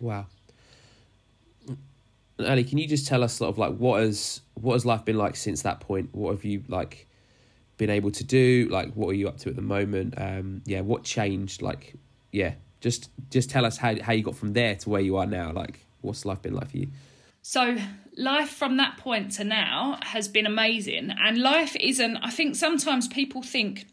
Wow. 0.00 0.26
Ali, 2.40 2.62
can 2.62 2.78
you 2.78 2.86
just 2.86 3.06
tell 3.06 3.24
us 3.24 3.34
sort 3.34 3.48
of 3.48 3.58
like 3.58 3.76
what 3.76 4.00
has 4.00 4.40
what 4.54 4.74
has 4.74 4.86
life 4.86 5.04
been 5.04 5.18
like 5.18 5.36
since 5.36 5.62
that 5.62 5.80
point? 5.80 6.10
What 6.12 6.32
have 6.32 6.44
you 6.44 6.62
like 6.68 7.08
been 7.78 7.90
able 7.90 8.10
to 8.12 8.24
do? 8.24 8.68
Like 8.70 8.92
what 8.94 9.08
are 9.08 9.14
you 9.14 9.28
up 9.28 9.38
to 9.38 9.48
at 9.48 9.56
the 9.56 9.62
moment? 9.62 10.14
Um, 10.16 10.62
yeah, 10.64 10.82
what 10.82 11.02
changed? 11.02 11.62
Like, 11.62 11.94
yeah, 12.30 12.54
just 12.80 13.10
just 13.30 13.50
tell 13.50 13.64
us 13.64 13.76
how 13.76 14.00
how 14.00 14.12
you 14.12 14.22
got 14.22 14.36
from 14.36 14.52
there 14.52 14.76
to 14.76 14.90
where 14.90 15.00
you 15.00 15.16
are 15.16 15.26
now. 15.26 15.52
Like, 15.52 15.80
what's 16.00 16.24
life 16.24 16.42
been 16.42 16.54
like 16.54 16.70
for 16.70 16.76
you? 16.76 16.88
So 17.42 17.76
life 18.16 18.50
from 18.50 18.76
that 18.76 18.98
point 18.98 19.32
to 19.32 19.44
now 19.44 19.98
has 20.02 20.28
been 20.28 20.46
amazing, 20.46 21.10
and 21.10 21.38
life 21.38 21.74
isn't. 21.76 22.18
I 22.18 22.30
think 22.30 22.54
sometimes 22.54 23.08
people 23.08 23.42
think 23.42 23.86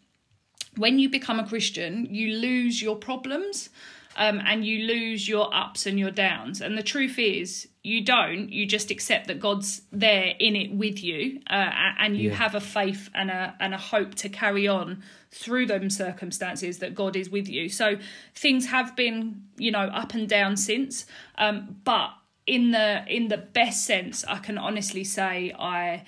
when 0.78 1.00
you 1.00 1.10
become 1.10 1.40
a 1.40 1.48
Christian, 1.48 2.08
you 2.14 2.36
lose 2.38 2.82
your 2.82 2.96
problems. 2.96 3.70
Um, 4.16 4.42
and 4.46 4.66
you 4.66 4.86
lose 4.88 5.28
your 5.28 5.54
ups 5.54 5.86
and 5.86 6.00
your 6.00 6.12
downs. 6.12 6.62
And 6.62 6.78
the 6.78 6.84
truth 6.84 7.20
is, 7.20 7.68
you 7.84 8.04
don't. 8.04 8.52
You 8.52 8.66
just 8.66 8.90
accept 8.92 9.28
that 9.28 9.40
God's 9.40 9.82
there 9.92 10.34
in 10.40 10.56
it 10.56 10.72
with 10.72 11.04
you, 11.04 11.42
uh, 11.50 11.72
and 12.00 12.18
you 12.18 12.30
Yeah. 12.30 12.36
have 12.38 12.56
a 12.56 12.62
faith 12.62 13.10
and 13.14 13.30
a 13.30 13.56
and 13.60 13.74
a 13.74 13.78
hope 13.78 14.16
to 14.16 14.30
carry 14.30 14.68
on 14.68 15.04
through 15.32 15.66
them 15.68 15.90
circumstances 15.90 16.80
that 16.80 16.96
God 16.96 17.16
is 17.16 17.30
with 17.30 17.48
you. 17.50 17.68
So 17.70 17.98
things 18.34 18.68
have 18.68 18.96
been, 18.96 19.44
you 19.58 19.72
know, 19.72 19.88
up 20.02 20.14
and 20.14 20.28
down 20.30 20.56
since, 20.58 21.06
um, 21.38 21.76
but 21.84 22.12
in 22.48 22.72
the 22.72 23.04
in 23.08 23.28
the 23.28 23.38
best 23.38 23.86
sense, 23.86 24.24
I 24.26 24.38
can 24.38 24.58
honestly 24.58 25.04
say 25.04 25.54
I 25.60 26.04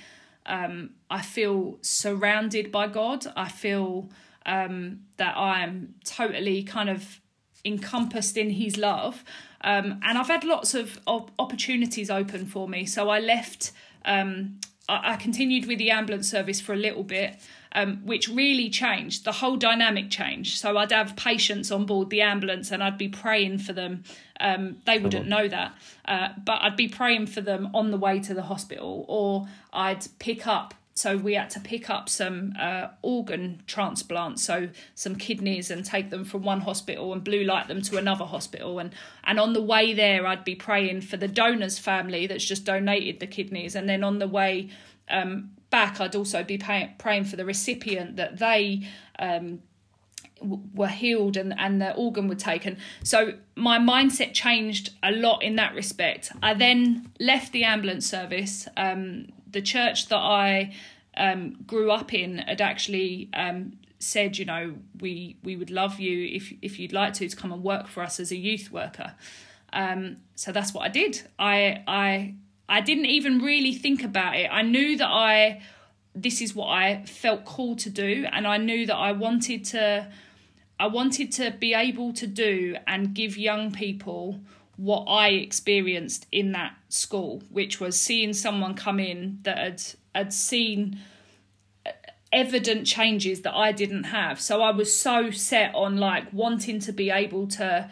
um, 0.45 0.91
I 1.09 1.21
feel 1.21 1.77
surrounded 1.81 2.71
by 2.71 2.87
God. 2.87 3.25
I 3.35 3.49
feel 3.49 4.09
um, 4.45 5.01
that 5.17 5.35
I'm 5.37 5.95
totally 6.05 6.63
kind 6.63 6.89
of 6.89 7.19
encompassed 7.67 8.37
in 8.37 8.49
His 8.51 8.77
love. 8.77 9.23
Um, 9.61 9.99
and 10.03 10.17
I've 10.17 10.27
had 10.27 10.43
lots 10.43 10.73
of 10.73 10.99
op- 11.05 11.31
opportunities 11.37 12.09
open 12.09 12.45
for 12.45 12.67
me. 12.67 12.85
So 12.85 13.09
I 13.09 13.19
left, 13.19 13.71
um, 14.05 14.59
I-, 14.87 15.13
I 15.13 15.15
continued 15.17 15.65
with 15.67 15.79
the 15.79 15.91
ambulance 15.91 16.29
service 16.29 16.61
for 16.61 16.73
a 16.73 16.77
little 16.77 17.03
bit, 17.03 17.35
um, 17.73 18.01
which 18.05 18.29
really 18.29 18.69
changed. 18.69 19.25
The 19.25 19.33
whole 19.33 19.57
dynamic 19.57 20.09
changed. 20.09 20.57
So 20.57 20.77
I'd 20.77 20.91
have 20.91 21.15
patients 21.15 21.71
on 21.71 21.85
board 21.85 22.09
the 22.09 22.21
ambulance 22.21 22.71
and 22.71 22.83
I'd 22.83 22.97
be 22.97 23.09
praying 23.09 23.59
for 23.59 23.73
them. 23.73 24.03
Um, 24.39 24.77
they 24.85 24.99
wouldn't 24.99 25.27
know 25.27 25.47
that, 25.47 25.73
uh, 26.05 26.29
but 26.45 26.61
I'd 26.61 26.77
be 26.77 26.87
praying 26.87 27.27
for 27.27 27.41
them 27.41 27.69
on 27.73 27.91
the 27.91 27.97
way 27.97 28.19
to 28.19 28.33
the 28.35 28.43
hospital, 28.43 29.03
or 29.07 29.47
I'd 29.73 30.07
pick 30.19 30.45
up 30.45 30.75
so 30.97 31.15
we 31.15 31.33
had 31.35 31.49
to 31.49 31.59
pick 31.59 31.89
up 31.89 32.09
some 32.09 32.53
uh, 32.59 32.87
organ 33.01 33.61
transplants 33.67 34.43
so 34.43 34.69
some 34.95 35.15
kidneys 35.15 35.69
and 35.69 35.85
take 35.85 36.09
them 36.09 36.25
from 36.25 36.43
one 36.43 36.61
hospital 36.61 37.13
and 37.13 37.23
blue 37.23 37.43
light 37.43 37.67
them 37.67 37.81
to 37.81 37.97
another 37.97 38.25
hospital 38.25 38.79
and 38.79 38.93
and 39.23 39.39
on 39.39 39.53
the 39.53 39.61
way 39.61 39.93
there 39.93 40.25
i'd 40.27 40.43
be 40.43 40.55
praying 40.55 41.01
for 41.01 41.17
the 41.17 41.27
donor's 41.27 41.77
family 41.79 42.27
that's 42.27 42.45
just 42.45 42.65
donated 42.65 43.19
the 43.19 43.27
kidneys 43.27 43.75
and 43.75 43.87
then 43.87 44.03
on 44.03 44.19
the 44.19 44.27
way 44.27 44.69
um, 45.09 45.51
back 45.69 46.01
i'd 46.01 46.15
also 46.15 46.43
be 46.43 46.57
pay- 46.57 46.93
praying 46.97 47.23
for 47.23 47.35
the 47.35 47.45
recipient 47.45 48.15
that 48.15 48.37
they 48.39 48.87
um, 49.19 49.59
were 50.41 50.87
healed 50.87 51.37
and, 51.37 51.53
and 51.57 51.81
the 51.81 51.93
organ 51.95 52.27
were 52.27 52.35
taken. 52.35 52.77
So 53.03 53.33
my 53.55 53.79
mindset 53.79 54.33
changed 54.33 54.91
a 55.01 55.11
lot 55.11 55.41
in 55.43 55.55
that 55.55 55.73
respect. 55.73 56.31
I 56.41 56.53
then 56.53 57.11
left 57.19 57.51
the 57.51 57.63
ambulance 57.63 58.07
service. 58.07 58.67
Um, 58.77 59.29
the 59.51 59.61
church 59.61 60.09
that 60.09 60.17
I 60.17 60.73
um, 61.15 61.57
grew 61.65 61.91
up 61.91 62.13
in 62.13 62.39
had 62.39 62.61
actually 62.61 63.29
um, 63.33 63.73
said, 63.99 64.37
you 64.37 64.45
know, 64.45 64.75
we 64.99 65.37
we 65.43 65.55
would 65.55 65.71
love 65.71 65.99
you 65.99 66.27
if 66.35 66.53
if 66.61 66.79
you'd 66.79 66.93
like 66.93 67.13
to 67.13 67.27
to 67.27 67.35
come 67.35 67.51
and 67.51 67.63
work 67.63 67.87
for 67.87 68.03
us 68.03 68.19
as 68.19 68.31
a 68.31 68.37
youth 68.37 68.71
worker. 68.71 69.15
Um, 69.73 70.17
so 70.35 70.51
that's 70.51 70.73
what 70.73 70.83
I 70.83 70.89
did. 70.89 71.27
I 71.39 71.83
I 71.87 72.35
I 72.69 72.81
didn't 72.81 73.07
even 73.07 73.39
really 73.39 73.73
think 73.73 74.03
about 74.03 74.35
it. 74.35 74.49
I 74.51 74.61
knew 74.61 74.97
that 74.97 75.09
I 75.09 75.61
this 76.15 76.41
is 76.41 76.55
what 76.55 76.67
I 76.67 77.03
felt 77.05 77.45
called 77.45 77.79
to 77.79 77.89
do, 77.89 78.25
and 78.31 78.47
I 78.47 78.57
knew 78.57 78.85
that 78.85 78.95
I 78.95 79.11
wanted 79.11 79.65
to 79.65 80.07
I 80.79 80.87
wanted 80.87 81.31
to 81.33 81.51
be 81.51 81.73
able 81.73 82.13
to 82.13 82.27
do 82.27 82.75
and 82.85 83.13
give 83.13 83.37
young 83.37 83.71
people 83.71 84.39
what 84.77 85.05
I 85.07 85.29
experienced 85.29 86.27
in 86.31 86.53
that 86.53 86.75
school, 86.87 87.43
which 87.49 87.79
was 87.79 87.99
seeing 87.99 88.33
someone 88.33 88.75
come 88.75 88.99
in 88.99 89.39
that 89.43 89.57
had 89.57 89.83
had 90.15 90.33
seen 90.33 90.99
evident 92.31 92.85
changes 92.85 93.41
that 93.41 93.55
I 93.55 93.71
didn't 93.71 94.05
have. 94.05 94.39
So 94.39 94.61
I 94.61 94.71
was 94.71 94.97
so 94.97 95.31
set 95.31 95.73
on 95.73 95.97
like 95.97 96.31
wanting 96.31 96.79
to 96.81 96.93
be 96.93 97.09
able 97.09 97.47
to 97.47 97.89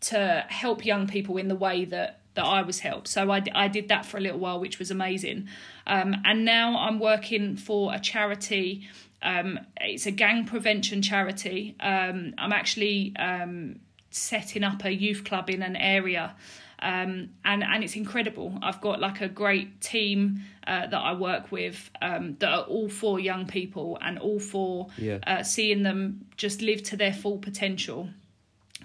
to 0.00 0.44
help 0.48 0.84
young 0.84 1.06
people 1.06 1.36
in 1.36 1.48
the 1.48 1.54
way 1.54 1.84
that 1.86 2.20
that 2.34 2.44
I 2.44 2.62
was 2.62 2.80
helped. 2.80 3.08
So 3.08 3.30
I, 3.30 3.42
I 3.54 3.68
did 3.68 3.88
that 3.88 4.04
for 4.04 4.16
a 4.16 4.20
little 4.20 4.40
while, 4.40 4.58
which 4.58 4.80
was 4.80 4.90
amazing. 4.90 5.48
Um, 5.86 6.16
and 6.24 6.44
now 6.44 6.76
I'm 6.76 6.98
working 6.98 7.56
for 7.56 7.94
a 7.94 8.00
charity. 8.00 8.88
Um, 9.22 9.60
it's 9.80 10.06
a 10.06 10.10
gang 10.10 10.44
prevention 10.44 11.00
charity. 11.00 11.76
Um, 11.78 12.34
I'm 12.36 12.52
actually 12.52 13.14
um, 13.16 13.78
setting 14.14 14.62
up 14.62 14.84
a 14.84 14.94
youth 14.94 15.24
club 15.24 15.50
in 15.50 15.62
an 15.62 15.76
area. 15.76 16.34
Um, 16.80 17.30
and 17.44 17.62
and 17.64 17.82
it's 17.82 17.96
incredible. 17.96 18.58
I've 18.62 18.80
got 18.80 19.00
like 19.00 19.20
a 19.20 19.28
great 19.28 19.80
team 19.80 20.42
uh, 20.66 20.86
that 20.86 20.98
I 21.00 21.14
work 21.14 21.50
with 21.50 21.90
um, 22.02 22.36
that 22.40 22.48
are 22.48 22.62
all 22.64 22.88
for 22.88 23.18
young 23.18 23.46
people 23.46 23.98
and 24.02 24.18
all 24.18 24.38
for 24.38 24.88
Yeah. 24.98 25.18
uh, 25.26 25.42
seeing 25.42 25.82
them 25.82 26.26
just 26.36 26.60
live 26.60 26.82
to 26.84 26.96
their 26.96 27.12
full 27.12 27.38
potential. 27.38 28.10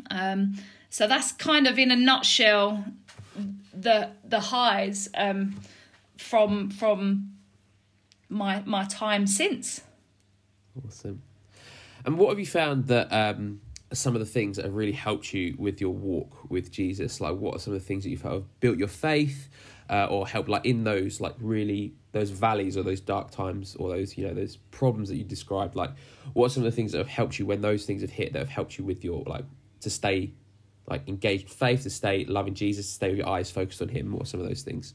Um, 0.10 0.56
so 0.90 1.08
that's 1.08 1.32
kind 1.34 1.68
of 1.68 1.78
in 1.78 1.92
a 1.92 1.96
nutshell 1.96 2.86
the 3.74 4.10
the 4.24 4.40
highs 4.40 5.10
um, 5.16 5.60
from 6.18 6.70
from 6.70 7.34
my 8.30 8.64
my 8.66 8.86
time 8.86 9.28
since. 9.28 9.82
Awesome. 10.86 11.22
And 12.06 12.18
what 12.18 12.30
have 12.30 12.40
you 12.40 12.46
found 12.46 12.88
that 12.88 13.12
um, 13.12 13.60
some 13.92 14.16
of 14.16 14.20
the 14.20 14.26
things 14.26 14.58
that 14.58 14.66
have 14.66 14.76
really 14.76 14.92
helped 14.92 15.34
you 15.34 15.56
with 15.58 15.82
your 15.82 15.94
walk 15.94 16.50
with 16.50 16.72
Jesus? 16.72 17.20
Like, 17.20 17.38
what 17.38 17.56
are 17.56 17.60
some 17.60 17.74
of 17.74 17.80
the 17.80 17.86
things 17.86 18.04
that 18.04 18.10
you've 18.10 18.22
have 18.22 18.44
built 18.60 18.78
your 18.78 18.88
faith, 18.88 19.50
uh, 19.90 20.06
or 20.06 20.28
helped 20.28 20.50
like 20.50 20.66
in 20.66 20.84
those 20.84 21.20
like 21.20 21.36
really 21.40 21.94
those 22.12 22.30
valleys 22.30 22.78
or 22.78 22.84
those 22.84 23.02
dark 23.02 23.32
times 23.32 23.76
or 23.76 23.90
those 23.90 24.18
you 24.18 24.28
know 24.28 24.34
those 24.34 24.58
problems 24.58 25.10
that 25.10 25.16
you 25.16 25.24
described? 25.24 25.76
Like, 25.76 25.92
what 26.34 26.48
are 26.48 26.50
some 26.50 26.64
of 26.64 26.72
the 26.72 26.76
things 26.76 26.92
that 26.92 27.00
have 27.00 27.08
helped 27.08 27.40
you 27.40 27.46
when 27.46 27.62
those 27.62 27.86
things 27.86 28.02
have 28.02 28.12
hit 28.12 28.34
that 28.34 28.40
have 28.40 28.50
helped 28.50 28.78
you 28.78 28.86
with 28.86 29.04
your 29.04 29.24
like 29.26 29.46
to 29.82 29.90
stay 29.90 30.34
like 30.88 31.08
engaged 31.08 31.50
faith, 31.50 31.84
to 31.84 31.90
stay 31.90 32.26
loving 32.26 32.54
Jesus, 32.54 32.88
to 32.88 32.94
stay 32.94 33.10
with 33.10 33.18
your 33.18 33.30
eyes 33.30 33.50
focused 33.50 33.82
on 33.82 33.90
Him? 33.90 34.12
What 34.12 34.24
are 34.24 34.26
some 34.26 34.40
of 34.40 34.48
those 34.48 34.62
things? 34.62 34.94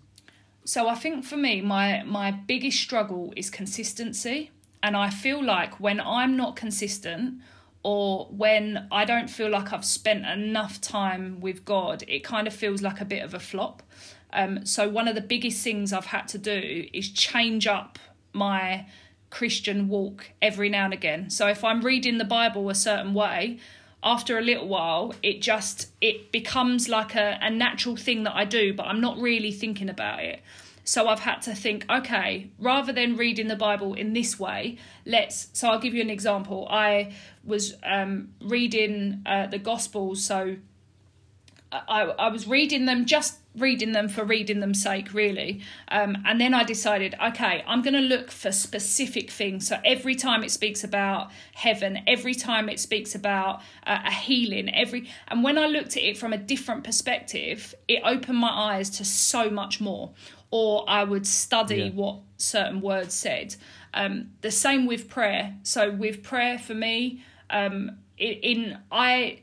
So 0.64 0.88
I 0.88 0.94
think 0.94 1.24
for 1.24 1.36
me, 1.36 1.60
my 1.60 2.02
my 2.04 2.30
biggest 2.30 2.80
struggle 2.80 3.32
is 3.36 3.50
consistency, 3.50 4.50
and 4.82 4.96
I 4.96 5.10
feel 5.10 5.42
like 5.42 5.80
when 5.80 6.00
I'm 6.00 6.36
not 6.36 6.56
consistent, 6.56 7.40
or 7.84 8.26
when 8.30 8.88
I 8.90 9.04
don't 9.04 9.28
feel 9.28 9.50
like 9.50 9.72
I've 9.72 9.84
spent 9.84 10.24
enough 10.24 10.80
time 10.80 11.38
with 11.40 11.64
God, 11.64 12.02
it 12.08 12.24
kind 12.24 12.46
of 12.46 12.54
feels 12.54 12.82
like 12.82 13.00
a 13.00 13.04
bit 13.04 13.22
of 13.22 13.34
a 13.34 13.38
flop. 13.38 13.82
Um, 14.32 14.64
so 14.66 14.88
one 14.88 15.06
of 15.06 15.14
the 15.14 15.20
biggest 15.20 15.62
things 15.62 15.92
I've 15.92 16.06
had 16.06 16.26
to 16.28 16.38
do 16.38 16.86
is 16.92 17.10
change 17.10 17.66
up 17.66 17.98
my 18.32 18.86
Christian 19.30 19.86
walk 19.88 20.30
every 20.40 20.68
now 20.68 20.86
and 20.86 20.94
again. 20.94 21.28
So 21.28 21.46
if 21.46 21.62
I'm 21.62 21.82
reading 21.82 22.18
the 22.18 22.24
Bible 22.24 22.68
a 22.70 22.74
certain 22.74 23.14
way, 23.14 23.60
after 24.02 24.38
a 24.38 24.42
little 24.42 24.68
while 24.68 25.14
it 25.22 25.40
just 25.40 25.88
it 26.02 26.30
becomes 26.30 26.88
like 26.90 27.14
a, 27.14 27.38
a 27.40 27.50
natural 27.50 27.96
thing 27.96 28.24
that 28.24 28.34
I 28.34 28.44
do, 28.44 28.74
but 28.74 28.86
I'm 28.86 29.00
not 29.00 29.18
really 29.18 29.52
thinking 29.52 29.88
about 29.88 30.20
it. 30.20 30.40
So 30.84 31.08
I've 31.08 31.20
had 31.20 31.40
to 31.42 31.54
think, 31.54 31.86
okay, 31.90 32.50
rather 32.58 32.92
than 32.92 33.16
reading 33.16 33.48
the 33.48 33.56
Bible 33.56 33.94
in 33.94 34.12
this 34.12 34.38
way, 34.38 34.76
let's. 35.06 35.48
So 35.54 35.68
I'll 35.68 35.80
give 35.80 35.94
you 35.94 36.02
an 36.02 36.10
example. 36.10 36.68
I 36.70 37.12
was 37.42 37.74
um, 37.82 38.34
reading 38.40 39.22
uh, 39.24 39.46
the 39.46 39.58
Gospels, 39.58 40.22
so 40.22 40.56
I, 41.88 42.02
I 42.02 42.28
was 42.28 42.46
reading 42.46 42.86
them 42.86 43.04
just 43.04 43.38
reading 43.56 43.92
them 43.92 44.08
for 44.08 44.24
reading 44.24 44.60
them's 44.60 44.82
sake 44.82 45.14
really 45.14 45.60
um, 45.88 46.16
and 46.24 46.40
then 46.40 46.52
i 46.54 46.64
decided 46.64 47.14
okay 47.24 47.62
i'm 47.68 47.82
going 47.82 47.94
to 47.94 48.00
look 48.00 48.30
for 48.30 48.50
specific 48.50 49.30
things 49.30 49.68
so 49.68 49.78
every 49.84 50.16
time 50.16 50.42
it 50.42 50.50
speaks 50.50 50.82
about 50.82 51.30
heaven 51.54 52.00
every 52.06 52.34
time 52.34 52.68
it 52.68 52.80
speaks 52.80 53.14
about 53.14 53.60
uh, 53.86 54.00
a 54.04 54.10
healing 54.10 54.74
every 54.74 55.08
and 55.28 55.44
when 55.44 55.56
i 55.56 55.66
looked 55.66 55.96
at 55.96 56.02
it 56.02 56.18
from 56.18 56.32
a 56.32 56.38
different 56.38 56.82
perspective 56.82 57.74
it 57.86 58.00
opened 58.04 58.38
my 58.38 58.50
eyes 58.50 58.90
to 58.90 59.04
so 59.04 59.48
much 59.48 59.80
more 59.80 60.10
or 60.56 60.84
i 60.88 61.02
would 61.02 61.26
study 61.26 61.76
Yeah. 61.76 61.90
what 61.90 62.16
certain 62.36 62.80
words 62.80 63.14
said. 63.14 63.56
Um, 63.94 64.30
the 64.40 64.50
same 64.50 64.86
with 64.86 65.08
prayer. 65.08 65.54
So 65.62 65.90
with 65.90 66.22
prayer 66.22 66.58
for 66.58 66.74
me 66.74 67.22
um, 67.50 67.76
in, 68.18 68.32
in 68.50 68.78
i 68.92 69.38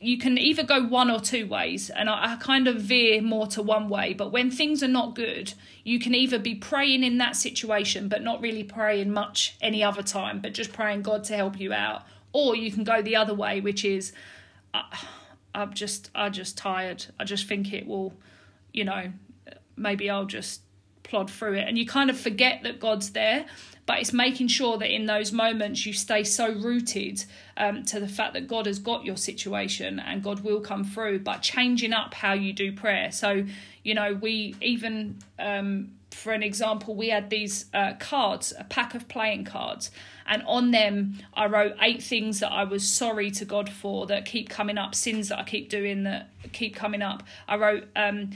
you 0.00 0.16
can 0.16 0.38
either 0.38 0.62
go 0.62 0.78
one 0.82 1.10
or 1.10 1.20
two 1.20 1.46
ways 1.46 1.90
and 1.90 2.08
I, 2.08 2.32
I 2.32 2.36
kind 2.36 2.66
of 2.66 2.76
veer 2.80 3.20
more 3.20 3.46
to 3.48 3.62
one 3.62 3.88
way 3.88 4.14
but 4.14 4.32
when 4.32 4.50
things 4.50 4.82
are 4.82 4.94
not 5.00 5.14
good 5.14 5.52
you 5.84 5.98
can 6.00 6.14
either 6.14 6.38
be 6.38 6.54
praying 6.54 7.04
in 7.04 7.18
that 7.18 7.36
situation 7.36 8.08
but 8.08 8.22
not 8.22 8.40
really 8.40 8.64
praying 8.64 9.10
much 9.12 9.56
any 9.60 9.84
other 9.84 10.02
time 10.02 10.40
but 10.40 10.54
just 10.54 10.72
praying 10.72 11.02
god 11.02 11.22
to 11.24 11.36
help 11.36 11.60
you 11.60 11.72
out 11.72 12.02
or 12.32 12.56
you 12.56 12.72
can 12.72 12.84
go 12.84 13.02
the 13.02 13.14
other 13.16 13.34
way 13.34 13.60
which 13.60 13.84
is 13.84 14.12
I, 14.72 14.82
i'm 15.54 15.74
just 15.74 16.10
i'm 16.14 16.32
just 16.32 16.56
tired. 16.56 17.00
I 17.20 17.24
just 17.24 17.46
think 17.46 17.72
it 17.72 17.86
will 17.86 18.14
you 18.72 18.84
know 18.84 19.12
maybe 19.80 20.08
i'll 20.08 20.24
just 20.24 20.62
plod 21.02 21.30
through 21.30 21.54
it 21.54 21.66
and 21.66 21.76
you 21.76 21.86
kind 21.86 22.10
of 22.10 22.18
forget 22.18 22.62
that 22.62 22.78
god's 22.78 23.10
there 23.10 23.46
but 23.90 23.98
it's 23.98 24.12
making 24.12 24.46
sure 24.46 24.78
that 24.78 24.94
in 24.94 25.06
those 25.06 25.32
moments 25.32 25.84
you 25.84 25.92
stay 25.92 26.22
so 26.22 26.52
rooted 26.52 27.24
um, 27.56 27.84
to 27.86 27.98
the 27.98 28.06
fact 28.06 28.34
that 28.34 28.46
God 28.46 28.66
has 28.66 28.78
got 28.78 29.04
your 29.04 29.16
situation 29.16 29.98
and 29.98 30.22
God 30.22 30.44
will 30.44 30.60
come 30.60 30.84
through, 30.84 31.18
but 31.18 31.42
changing 31.42 31.92
up 31.92 32.14
how 32.14 32.32
you 32.32 32.52
do 32.52 32.70
prayer. 32.70 33.10
So, 33.10 33.44
you 33.82 33.94
know, 33.94 34.14
we 34.14 34.54
even 34.60 35.18
um, 35.40 35.90
for 36.12 36.32
an 36.32 36.44
example, 36.44 36.94
we 36.94 37.08
had 37.08 37.30
these 37.30 37.66
uh, 37.74 37.94
cards, 37.98 38.52
a 38.58 38.64
pack 38.64 38.94
of 38.94 39.08
playing 39.08 39.44
cards, 39.44 39.90
and 40.26 40.42
on 40.46 40.70
them 40.70 41.18
I 41.34 41.46
wrote 41.46 41.74
eight 41.80 42.02
things 42.02 42.40
that 42.40 42.52
I 42.52 42.64
was 42.64 42.86
sorry 42.86 43.30
to 43.32 43.44
God 43.44 43.68
for 43.68 44.06
that 44.06 44.24
keep 44.24 44.48
coming 44.48 44.78
up, 44.78 44.94
sins 44.94 45.30
that 45.30 45.38
I 45.40 45.42
keep 45.42 45.68
doing 45.68 46.04
that 46.04 46.28
keep 46.52 46.74
coming 46.76 47.02
up. 47.02 47.24
I 47.48 47.56
wrote 47.56 47.88
um, 47.96 48.30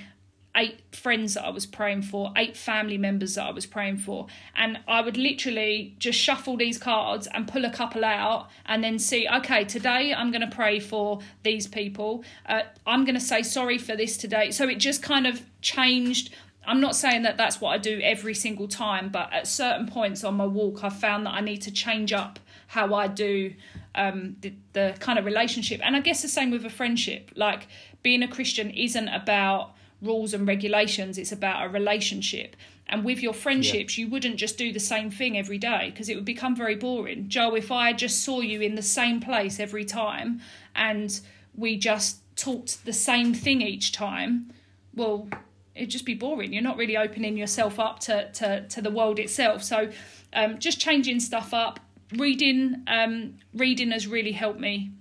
eight 0.57 0.81
friends 0.95 1.35
that 1.35 1.45
I 1.45 1.51
was 1.51 1.67
praying 1.67 2.03
for, 2.03 2.33
eight 2.37 2.57
family 2.57 2.97
members 2.97 3.35
that 3.35 3.45
I 3.45 3.51
was 3.51 3.67
praying 3.67 3.99
for. 3.99 4.27
And 4.55 4.79
I 4.87 5.01
would 5.01 5.17
literally 5.17 5.95
just 5.99 6.19
shuffle 6.19 6.57
these 6.57 6.79
cards 6.79 7.27
and 7.27 7.49
pull 7.49 7.65
a 7.65 7.71
couple 7.71 8.05
out 8.05 8.49
and 8.67 8.83
then 8.83 8.99
see, 8.99 9.29
okay, 9.29 9.65
today 9.65 10.15
I'm 10.15 10.31
going 10.31 10.49
to 10.49 10.55
pray 10.55 10.79
for 10.79 11.21
these 11.43 11.67
people. 11.67 12.25
Uh, 12.47 12.63
I'm 12.87 13.05
going 13.05 13.17
to 13.17 13.21
say 13.21 13.43
sorry 13.43 13.79
for 13.79 13.97
this 13.97 14.17
today. 14.17 14.51
So 14.51 14.69
it 14.69 14.77
just 14.77 15.03
kind 15.03 15.27
of 15.27 15.43
changed. 15.61 16.33
I'm 16.67 16.81
not 16.81 16.95
saying 16.95 17.23
that 17.23 17.37
that's 17.37 17.61
what 17.61 17.71
I 17.71 17.79
do 17.79 18.01
every 18.03 18.35
single 18.35 18.69
time, 18.69 19.09
but 19.09 19.33
at 19.33 19.47
certain 19.47 19.87
points 19.87 20.25
on 20.25 20.35
my 20.35 20.47
walk, 20.47 20.85
I 20.85 20.89
found 20.89 21.27
that 21.27 21.35
I 21.35 21.41
need 21.41 21.63
to 21.63 21.73
change 21.73 22.13
up 22.13 22.39
how 22.69 22.95
I 22.95 23.09
do 23.09 23.53
um, 23.95 24.37
the, 24.41 24.55
the 24.73 24.95
kind 24.99 25.19
of 25.19 25.25
relationship. 25.25 25.81
And 25.85 25.95
I 25.95 26.01
guess 26.01 26.23
the 26.23 26.29
same 26.29 26.51
with 26.51 26.65
a 26.65 26.71
friendship. 26.71 27.31
Like 27.37 27.69
being 28.03 28.23
a 28.23 28.29
Christian 28.29 28.71
isn't 28.71 29.09
about 29.09 29.74
rules 30.03 30.35
and 30.35 30.47
regulations, 30.47 31.19
it's 31.19 31.33
about 31.33 31.67
a 31.67 31.69
relationship. 31.69 32.57
And 32.87 33.05
with 33.05 33.23
your 33.23 33.33
friendships, 33.33 33.97
yeah. 33.97 34.05
you 34.05 34.11
wouldn't 34.11 34.37
just 34.37 34.59
do 34.59 34.73
the 34.73 34.81
same 34.81 35.11
thing 35.11 35.39
every 35.39 35.59
day 35.59 35.91
because 35.91 36.09
it 36.09 36.17
would 36.17 36.25
become 36.25 36.55
very 36.55 36.77
boring. 36.77 37.29
Joe, 37.29 37.55
if 37.55 37.73
I 37.73 37.93
just 37.93 38.23
saw 38.23 38.41
you 38.41 38.61
in 38.61 38.75
the 38.75 38.83
same 38.83 39.21
place 39.21 39.59
every 39.59 39.85
time 39.85 40.41
and 40.77 41.19
we 41.57 41.77
just 41.77 42.19
talked 42.37 42.85
the 42.85 42.93
same 42.93 43.33
thing 43.33 43.63
each 43.63 43.93
time, 43.93 44.53
well, 44.95 45.29
it'd 45.75 45.91
just 45.91 46.05
be 46.05 46.15
boring. 46.15 46.53
You're 46.53 46.63
not 46.63 46.77
really 46.77 46.97
opening 46.97 47.39
yourself 47.39 47.81
up 47.81 48.01
to, 48.01 48.31
to, 48.33 48.69
to 48.69 48.83
the 48.83 48.91
world 48.91 49.19
itself. 49.19 49.63
So 49.63 49.91
um, 50.35 50.59
just 50.59 50.79
changing 50.79 51.21
stuff 51.21 51.55
up. 51.55 51.81
Reading, 52.13 52.83
um, 52.87 53.35
reading 53.55 53.91
has 53.93 54.07
really 54.07 54.33
helped 54.33 54.61
me 54.61 54.93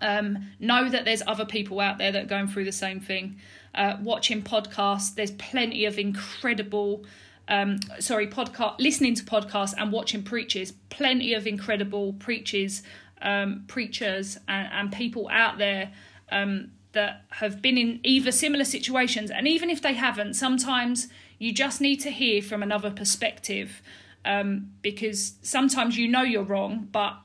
um, 0.00 0.50
know 0.58 0.88
that 0.88 1.04
there's 1.04 1.22
other 1.26 1.46
people 1.46 1.80
out 1.80 1.98
there 1.98 2.12
that 2.12 2.24
are 2.24 2.28
going 2.28 2.48
through 2.48 2.64
the 2.64 2.72
same 2.72 3.00
thing 3.00 3.36
uh, 3.74 3.96
watching 4.00 4.42
podcasts. 4.42 5.14
There's 5.14 5.32
plenty 5.32 5.84
of 5.84 5.98
incredible, 5.98 7.04
um, 7.48 7.78
sorry, 7.98 8.26
podcast, 8.26 8.78
listening 8.78 9.14
to 9.16 9.24
podcasts 9.24 9.74
and 9.76 9.92
watching 9.92 10.22
preachers. 10.22 10.72
Plenty 10.90 11.34
of 11.34 11.46
incredible 11.46 12.12
preachers, 12.14 12.82
um, 13.22 13.64
preachers, 13.66 14.38
and, 14.48 14.68
and, 14.72 14.92
people 14.92 15.28
out 15.30 15.58
there 15.58 15.92
um, 16.30 16.70
that 16.92 17.24
have 17.30 17.60
been 17.60 17.76
in 17.76 18.00
either 18.04 18.30
similar 18.30 18.64
situations, 18.64 19.30
and 19.30 19.48
even 19.48 19.70
if 19.70 19.82
they 19.82 19.94
haven't, 19.94 20.34
sometimes 20.34 21.08
you 21.38 21.52
just 21.52 21.80
need 21.80 21.96
to 21.96 22.10
hear 22.10 22.40
from 22.42 22.62
another 22.62 22.90
perspective. 22.90 23.82
Um, 24.26 24.70
because 24.80 25.34
sometimes 25.42 25.98
you 25.98 26.08
know 26.08 26.22
you're 26.22 26.44
wrong, 26.44 26.88
but 26.90 27.18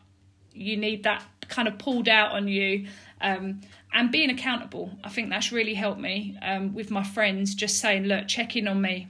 you 0.54 0.76
need 0.76 1.04
that 1.04 1.24
kind 1.48 1.68
of 1.68 1.78
pulled 1.78 2.10
out 2.10 2.34
on 2.34 2.50
you 2.50 2.88
um, 3.22 3.62
and 3.92 4.12
being 4.12 4.30
accountable. 4.30 4.92
I 5.04 5.10
think 5.10 5.30
that's 5.30 5.52
really 5.52 5.74
helped 5.74 6.00
me 6.00 6.38
um, 6.42 6.74
with 6.74 6.92
my 6.92 7.04
friends, 7.04 7.56
just 7.56 7.80
saying, 7.80 8.04
look, 8.04 8.28
check 8.28 8.56
in 8.56 8.68
on 8.68 8.82
me. 8.82 9.08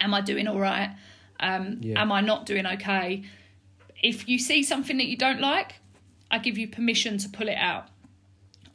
Am 0.00 0.12
I 0.12 0.20
doing 0.20 0.46
all 0.46 0.60
right? 0.60 0.94
Um, 1.40 1.78
yeah. 1.80 2.00
Am 2.00 2.12
I 2.12 2.20
not 2.20 2.46
doing 2.46 2.66
okay? 2.66 3.24
If 4.02 4.28
you 4.28 4.38
see 4.38 4.62
something 4.62 4.98
that 4.98 5.06
you 5.06 5.16
don't 5.16 5.40
like, 5.40 5.76
I 6.30 6.38
give 6.38 6.58
you 6.58 6.68
permission 6.68 7.18
to 7.18 7.28
pull 7.28 7.48
it 7.48 7.56
out. 7.56 7.88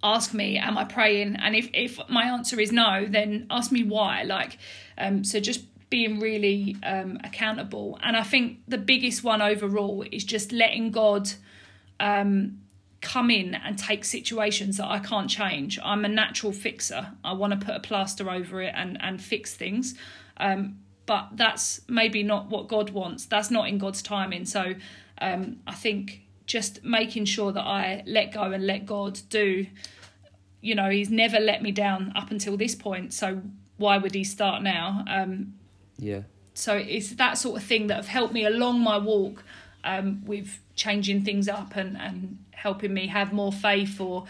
Ask 0.03 0.33
me, 0.33 0.57
am 0.57 0.77
I 0.77 0.85
praying? 0.85 1.35
And 1.35 1.55
if, 1.55 1.69
if 1.73 1.99
my 2.09 2.23
answer 2.23 2.59
is 2.59 2.71
no, 2.71 3.05
then 3.07 3.45
ask 3.51 3.71
me 3.71 3.83
why. 3.83 4.23
Like, 4.23 4.57
um, 4.97 5.23
so 5.23 5.39
just 5.39 5.63
being 5.91 6.19
really 6.19 6.77
um, 6.81 7.19
accountable. 7.23 7.99
And 8.01 8.17
I 8.17 8.23
think 8.23 8.59
the 8.67 8.79
biggest 8.79 9.23
one 9.23 9.43
overall 9.43 10.03
is 10.11 10.23
just 10.23 10.51
letting 10.51 10.89
God 10.89 11.29
um, 11.99 12.61
come 13.01 13.31
in 13.31 13.55
and 13.55 13.77
take 13.77 14.05
situations 14.05 14.77
that 14.77 14.87
I 14.87 14.99
can't 14.99 15.29
change. 15.29 15.79
I'm 15.83 16.05
a 16.05 16.07
natural 16.07 16.51
fixer. 16.53 17.11
I 17.23 17.33
want 17.33 17.59
to 17.59 17.65
put 17.65 17.75
a 17.75 17.79
plaster 17.79 18.29
over 18.29 18.61
it 18.61 18.73
and, 18.75 18.97
and 19.01 19.21
fix 19.21 19.55
things. 19.55 19.95
Um, 20.37 20.77
but 21.07 21.29
that's 21.33 21.81
maybe 21.87 22.23
not 22.23 22.49
what 22.49 22.67
God 22.67 22.91
wants. 22.91 23.25
That's 23.25 23.49
not 23.49 23.67
in 23.67 23.79
God's 23.79 24.01
timing. 24.01 24.45
So 24.45 24.75
um, 25.19 25.57
I 25.65 25.73
think 25.73 26.21
just 26.45 26.83
making 26.83 27.25
sure 27.25 27.51
that 27.51 27.63
I 27.63 28.03
let 28.05 28.31
go 28.33 28.43
and 28.43 28.65
let 28.65 28.85
God 28.85 29.19
do. 29.29 29.65
You 30.61 30.75
know, 30.75 30.89
He's 30.89 31.09
never 31.09 31.39
let 31.39 31.63
me 31.63 31.71
down 31.71 32.13
up 32.15 32.29
until 32.29 32.55
this 32.55 32.75
point. 32.75 33.13
So 33.13 33.41
why 33.77 33.97
would 33.97 34.13
He 34.13 34.23
start 34.23 34.61
now? 34.61 35.03
Um, 35.07 35.55
yeah. 35.97 36.21
So 36.53 36.75
it's 36.75 37.09
that 37.15 37.37
sort 37.37 37.61
of 37.61 37.67
thing 37.67 37.87
that 37.87 37.95
have 37.95 38.07
helped 38.07 38.33
me 38.33 38.45
along 38.45 38.81
my 38.81 38.97
walk 38.97 39.43
um, 39.83 40.23
with 40.25 40.59
changing 40.75 41.23
things 41.23 41.47
up 41.47 41.75
and, 41.75 41.97
and 41.97 42.37
helping 42.51 42.93
me 42.93 43.07
have 43.07 43.33
more 43.33 43.51
faith 43.51 43.99
or 43.99 44.25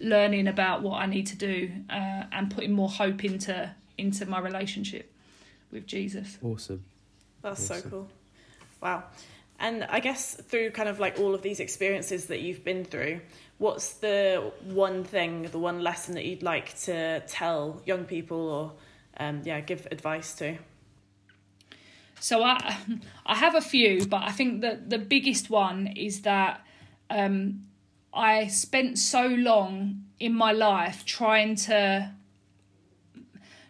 learning 0.00 0.48
about 0.48 0.82
what 0.82 1.00
I 1.00 1.06
need 1.06 1.26
to 1.28 1.36
do 1.36 1.70
uh, 1.90 2.24
and 2.32 2.50
putting 2.50 2.72
more 2.72 2.88
hope 2.88 3.24
into 3.24 3.70
into 3.96 4.26
my 4.26 4.40
relationship 4.40 5.12
with 5.70 5.86
Jesus. 5.86 6.38
Awesome. 6.42 6.84
That's 7.42 7.70
awesome. 7.70 7.82
so 7.82 7.88
cool. 7.90 8.08
Wow. 8.80 9.04
And 9.60 9.84
I 9.84 10.00
guess 10.00 10.34
through 10.34 10.70
kind 10.72 10.88
of 10.88 10.98
like 10.98 11.18
all 11.20 11.34
of 11.34 11.42
these 11.42 11.60
experiences 11.60 12.26
that 12.26 12.40
you've 12.40 12.64
been 12.64 12.84
through, 12.84 13.20
what's 13.58 13.94
the 13.94 14.52
one 14.64 15.04
thing, 15.04 15.42
the 15.42 15.58
one 15.58 15.80
lesson 15.80 16.14
that 16.14 16.24
you'd 16.24 16.42
like 16.42 16.76
to 16.80 17.20
tell 17.20 17.80
young 17.86 18.04
people 18.04 18.36
or 18.36 18.72
um, 19.18 19.42
yeah, 19.44 19.60
give 19.60 19.86
advice 19.92 20.34
to? 20.34 20.58
So 22.20 22.42
I 22.42 22.76
I 23.26 23.36
have 23.36 23.54
a 23.54 23.60
few, 23.60 24.06
but 24.06 24.22
I 24.22 24.32
think 24.32 24.60
that 24.62 24.90
the 24.90 24.98
biggest 24.98 25.50
one 25.50 25.86
is 25.88 26.22
that 26.22 26.64
um, 27.10 27.64
I 28.12 28.46
spent 28.46 28.98
so 28.98 29.26
long 29.26 30.04
in 30.20 30.34
my 30.34 30.52
life 30.52 31.04
trying 31.04 31.56
to 31.56 32.12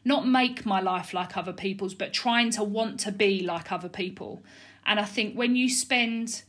not 0.05 0.29
make 0.29 0.67
my 0.67 0.81
life 0.81 1.15
like 1.15 1.37
other 1.37 1.53
people's, 1.53 1.95
but 1.95 2.13
trying 2.13 2.51
to 2.51 2.63
want 2.63 3.01
to 3.01 3.13
be 3.13 3.43
like 3.43 3.73
other 3.73 3.89
people. 3.89 4.43
And 4.85 5.01
I 5.01 5.05
think 5.05 5.35
when 5.35 5.57
you 5.57 5.71
spend 5.71 6.43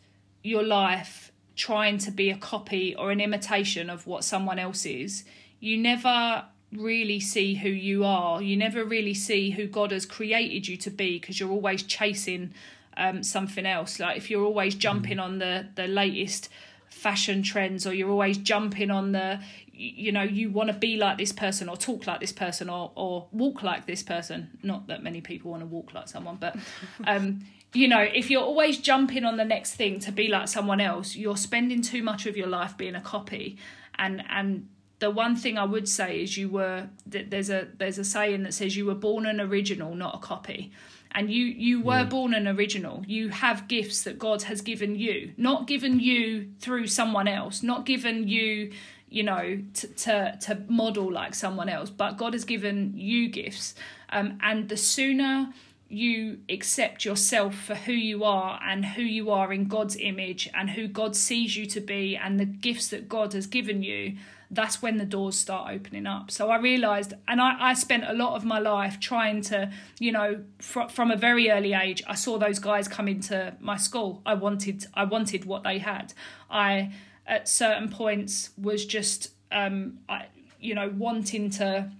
your 0.44 0.64
life 0.64 1.32
trying 1.56 1.98
to 2.00 2.12
be 2.12 2.30
a 2.30 2.38
copy 2.38 2.94
or 2.96 3.12
an 3.12 3.22
imitation 3.22 3.90
of 3.90 4.06
what 4.06 4.26
someone 4.26 4.60
else 4.60 4.86
is, 4.86 5.24
you 5.62 5.78
never 5.78 6.46
really 6.72 7.20
see 7.20 7.56
who 7.56 7.70
you 7.70 8.04
are. 8.04 8.42
You 8.42 8.58
never 8.58 8.84
really 8.84 9.14
see 9.14 9.52
who 9.52 9.68
God 9.68 9.92
has 9.92 10.06
created 10.06 10.68
you 10.68 10.78
to 10.78 10.90
be 10.90 11.20
because 11.20 11.40
you're 11.40 11.52
always 11.52 11.84
chasing 11.84 12.54
um, 12.98 13.24
something 13.24 13.66
else. 13.66 14.00
Like 14.00 14.18
if 14.18 14.30
you're 14.30 14.44
always 14.44 14.76
jumping 14.76 15.20
on 15.20 15.40
the 15.40 15.68
the 15.76 15.88
latest 15.88 16.50
fashion 16.90 17.44
trends 17.44 17.86
or 17.86 17.94
you're 17.94 18.10
always 18.10 18.38
jumping 18.38 18.90
on 18.90 19.12
the 19.12 19.40
you 19.74 20.12
know 20.12 20.22
you 20.24 20.50
want 20.50 20.70
to 20.70 20.74
be 20.74 20.96
like 20.96 21.18
this 21.18 21.34
person 21.34 21.68
or 21.68 21.76
talk 21.76 22.08
like 22.08 22.22
this 22.22 22.32
person 22.32 22.70
or 22.70 22.92
or 22.96 23.28
walk 23.34 23.62
like 23.62 23.86
this 23.86 24.02
person 24.02 24.50
not 24.64 24.88
that 24.88 25.04
many 25.04 25.20
people 25.20 25.52
want 25.52 25.62
to 25.62 25.68
walk 25.68 25.94
like 25.94 26.08
someone 26.08 26.38
but 26.40 26.56
um 27.06 27.46
you 27.74 27.88
know 27.88 28.00
if 28.00 28.32
you're 28.32 28.42
always 28.42 28.78
jumping 28.78 29.26
on 29.26 29.36
the 29.36 29.44
next 29.44 29.76
thing 29.76 30.00
to 30.00 30.12
be 30.12 30.30
like 30.30 30.48
someone 30.48 30.80
else 30.80 31.18
you're 31.18 31.36
spending 31.36 31.82
too 31.82 32.02
much 32.02 32.26
of 32.26 32.38
your 32.38 32.48
life 32.48 32.78
being 32.78 32.96
a 32.96 33.02
copy 33.02 33.58
and 34.00 34.24
and 34.30 34.68
the 35.00 35.10
one 35.10 35.36
thing 35.36 35.58
I 35.58 35.66
would 35.66 35.90
say 35.90 36.22
is 36.22 36.38
you 36.38 36.50
were 36.50 36.88
there's 37.06 37.50
a 37.50 37.68
there's 37.78 37.98
a 37.98 38.04
saying 38.04 38.44
that 38.44 38.54
says 38.54 38.78
you 38.78 38.86
were 38.86 38.96
born 38.96 39.26
an 39.26 39.42
original 39.42 39.96
not 39.96 40.16
a 40.16 40.20
copy. 40.20 40.72
And 41.12 41.32
you 41.32 41.46
you 41.46 41.82
were 41.82 42.00
yeah. 42.00 42.04
born 42.04 42.34
an 42.34 42.48
original. 42.48 43.04
You 43.08 43.30
have 43.30 43.68
gifts 43.68 44.04
that 44.04 44.20
god 44.20 44.44
has 44.44 44.62
given 44.62 44.96
you. 44.96 45.34
Not 45.38 45.68
given 45.68 46.00
you 46.00 46.50
through 46.60 46.88
someone 46.88 47.28
else. 47.28 47.64
Not 47.64 47.86
given 47.86 48.28
you 48.28 48.72
you 49.10 49.24
know 49.24 49.62
to 49.74 49.88
to, 49.88 50.38
to 50.42 50.62
model 50.68 51.12
like 51.12 51.36
someone 51.36 51.70
else. 51.70 51.90
But 51.90 52.18
god 52.18 52.34
has 52.34 52.46
given 52.46 52.94
you 52.96 53.30
gifts. 53.30 53.76
Um, 54.10 54.38
and 54.42 54.70
the 54.70 54.78
sooner 54.78 55.54
you 55.88 56.40
accept 56.50 57.06
yourself 57.06 57.56
for 57.56 57.76
who 57.76 57.92
you 57.92 58.24
are 58.24 58.60
and 58.66 58.84
who 58.84 59.04
you 59.04 59.30
are 59.30 59.54
in 59.54 59.68
God's 59.68 59.96
image 59.98 60.50
and 60.54 60.72
who 60.72 60.88
God 60.88 61.16
sees 61.16 61.56
you 61.56 61.66
to 61.68 61.80
be 61.80 62.18
and 62.18 62.40
the 62.40 62.46
gifts 62.46 62.88
that 62.90 63.08
God 63.08 63.34
has 63.34 63.46
given 63.46 63.84
you, 63.84 64.16
that's 64.52 64.82
when 64.82 64.98
the 64.98 65.06
doors 65.06 65.36
start 65.36 65.74
opening 65.74 66.06
up. 66.06 66.32
So 66.32 66.50
I 66.50 66.58
realized, 66.58 67.14
and 67.28 67.42
I, 67.42 67.56
I 67.60 67.74
spent 67.74 68.04
a 68.08 68.14
lot 68.14 68.36
of 68.36 68.46
my 68.46 68.60
life 68.60 69.00
trying 69.00 69.42
to, 69.44 69.72
you 70.00 70.12
know, 70.12 70.44
fr- 70.60 70.88
from 70.90 71.12
a 71.12 71.16
very 71.16 71.50
early 71.50 71.74
age, 71.74 72.04
I 72.08 72.16
saw 72.16 72.38
those 72.38 72.60
guys 72.60 72.88
come 72.88 73.08
into 73.08 73.56
my 73.60 73.78
school. 73.78 74.22
I 74.26 74.36
wanted, 74.36 74.86
I 74.94 75.06
wanted 75.06 75.46
what 75.46 75.64
they 75.64 75.80
had. 75.80 76.14
I, 76.50 76.94
at 77.26 77.48
certain 77.50 77.90
points, 77.90 78.52
was 78.58 78.86
just, 78.86 79.32
um, 79.52 80.00
I, 80.08 80.28
you 80.60 80.76
know, 80.76 80.94
wanting 80.96 81.50
to 81.52 81.92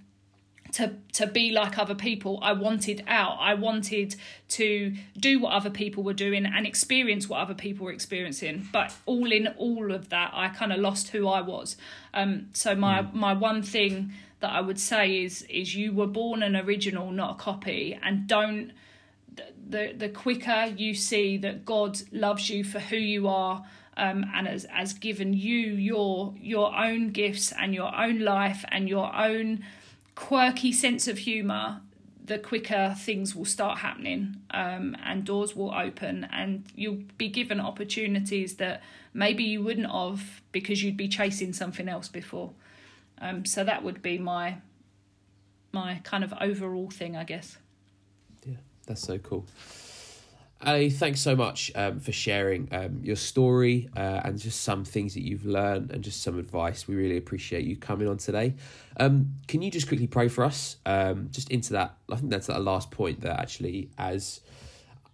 to 0.72 0.92
to 1.12 1.26
be 1.26 1.50
like 1.50 1.78
other 1.78 1.94
people 1.94 2.38
i 2.42 2.52
wanted 2.52 3.02
out 3.06 3.36
i 3.40 3.54
wanted 3.54 4.16
to 4.48 4.94
do 5.18 5.38
what 5.40 5.52
other 5.52 5.70
people 5.70 6.02
were 6.02 6.14
doing 6.14 6.46
and 6.46 6.66
experience 6.66 7.28
what 7.28 7.40
other 7.40 7.54
people 7.54 7.86
were 7.86 7.92
experiencing 7.92 8.68
but 8.72 8.94
all 9.06 9.30
in 9.30 9.46
all 9.58 9.92
of 9.92 10.08
that 10.08 10.30
i 10.34 10.48
kind 10.48 10.72
of 10.72 10.78
lost 10.78 11.08
who 11.08 11.28
i 11.28 11.40
was 11.40 11.76
um, 12.14 12.48
so 12.52 12.74
my 12.74 13.02
mm. 13.02 13.12
my 13.12 13.32
one 13.32 13.62
thing 13.62 14.12
that 14.40 14.50
i 14.50 14.60
would 14.60 14.80
say 14.80 15.22
is 15.22 15.42
is 15.42 15.74
you 15.74 15.92
were 15.92 16.06
born 16.06 16.42
an 16.42 16.56
original 16.56 17.10
not 17.10 17.32
a 17.32 17.34
copy 17.34 17.98
and 18.02 18.26
don't 18.26 18.72
the 19.68 19.94
the 19.96 20.08
quicker 20.08 20.72
you 20.76 20.94
see 20.94 21.36
that 21.38 21.64
God 21.64 22.00
loves 22.12 22.48
you 22.50 22.64
for 22.64 22.78
who 22.80 22.96
you 22.96 23.28
are. 23.28 23.64
Um, 23.98 24.26
and 24.34 24.46
has, 24.46 24.66
has 24.66 24.92
given 24.92 25.32
you 25.32 25.56
your 25.56 26.34
your 26.38 26.76
own 26.76 27.12
gifts 27.12 27.50
and 27.50 27.74
your 27.74 27.96
own 27.96 28.20
life 28.20 28.62
and 28.68 28.90
your 28.90 29.14
own 29.16 29.64
quirky 30.16 30.72
sense 30.72 31.06
of 31.06 31.18
humor 31.18 31.80
the 32.26 32.38
quicker 32.38 32.94
things 32.98 33.36
will 33.36 33.44
start 33.44 33.78
happening 33.78 34.36
um, 34.50 34.96
and 35.04 35.24
doors 35.24 35.54
will 35.54 35.72
open 35.72 36.26
and 36.32 36.64
you'll 36.74 37.02
be 37.16 37.28
given 37.28 37.60
opportunities 37.60 38.56
that 38.56 38.82
maybe 39.14 39.44
you 39.44 39.62
wouldn't 39.62 39.88
have 39.88 40.42
because 40.50 40.82
you'd 40.82 40.96
be 40.96 41.06
chasing 41.06 41.52
something 41.52 41.88
else 41.88 42.08
before. 42.08 42.50
Um, 43.20 43.44
so 43.44 43.62
that 43.62 43.84
would 43.84 44.02
be 44.02 44.18
my 44.18 44.56
my 45.72 46.00
kind 46.04 46.24
of 46.24 46.32
overall 46.40 46.90
thing 46.90 47.16
i 47.16 47.24
guess. 47.24 47.58
Yeah 48.44 48.56
that's 48.86 49.02
so 49.02 49.18
cool 49.18 49.46
Ali, 50.62 50.88
thanks 50.88 51.20
so 51.20 51.36
much 51.36 51.70
um, 51.74 52.00
for 52.00 52.12
sharing 52.12 52.66
um, 52.72 53.00
your 53.02 53.16
story 53.16 53.90
uh, 53.94 54.22
and 54.24 54.38
just 54.38 54.62
some 54.62 54.84
things 54.84 55.12
that 55.12 55.22
you've 55.22 55.44
learned 55.44 55.90
and 55.90 56.02
just 56.02 56.22
some 56.22 56.38
advice. 56.38 56.88
We 56.88 56.94
really 56.94 57.18
appreciate 57.18 57.66
you 57.66 57.76
coming 57.76 58.08
on 58.08 58.16
today. 58.16 58.54
Um, 58.98 59.34
can 59.48 59.60
you 59.60 59.70
just 59.70 59.86
quickly 59.86 60.06
pray 60.06 60.28
for 60.28 60.44
us? 60.44 60.78
Um, 60.86 61.28
just 61.30 61.50
into 61.50 61.74
that, 61.74 61.96
I 62.10 62.16
think 62.16 62.30
that's 62.30 62.46
that 62.46 62.62
last 62.62 62.90
point 62.90 63.20
that 63.20 63.38
actually, 63.38 63.90
as 63.98 64.40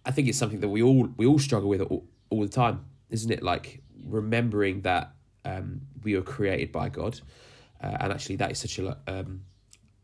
I 0.05 0.11
think 0.11 0.29
it's 0.29 0.37
something 0.37 0.61
that 0.61 0.69
we 0.69 0.81
all 0.81 1.09
we 1.17 1.25
all 1.25 1.39
struggle 1.39 1.67
with 1.67 1.81
all, 1.81 2.05
all 2.29 2.41
the 2.41 2.47
time, 2.47 2.85
isn't 3.09 3.29
it? 3.29 3.43
Like 3.43 3.81
remembering 4.05 4.81
that 4.81 5.11
um, 5.43 5.81
we 6.03 6.15
were 6.15 6.21
created 6.21 6.71
by 6.71 6.87
God, 6.87 7.19
uh, 7.83 7.97
and 7.99 8.13
actually 8.13 8.37
that 8.37 8.51
is 8.51 8.59
such 8.59 8.79
a 8.79 8.97
um, 9.07 9.41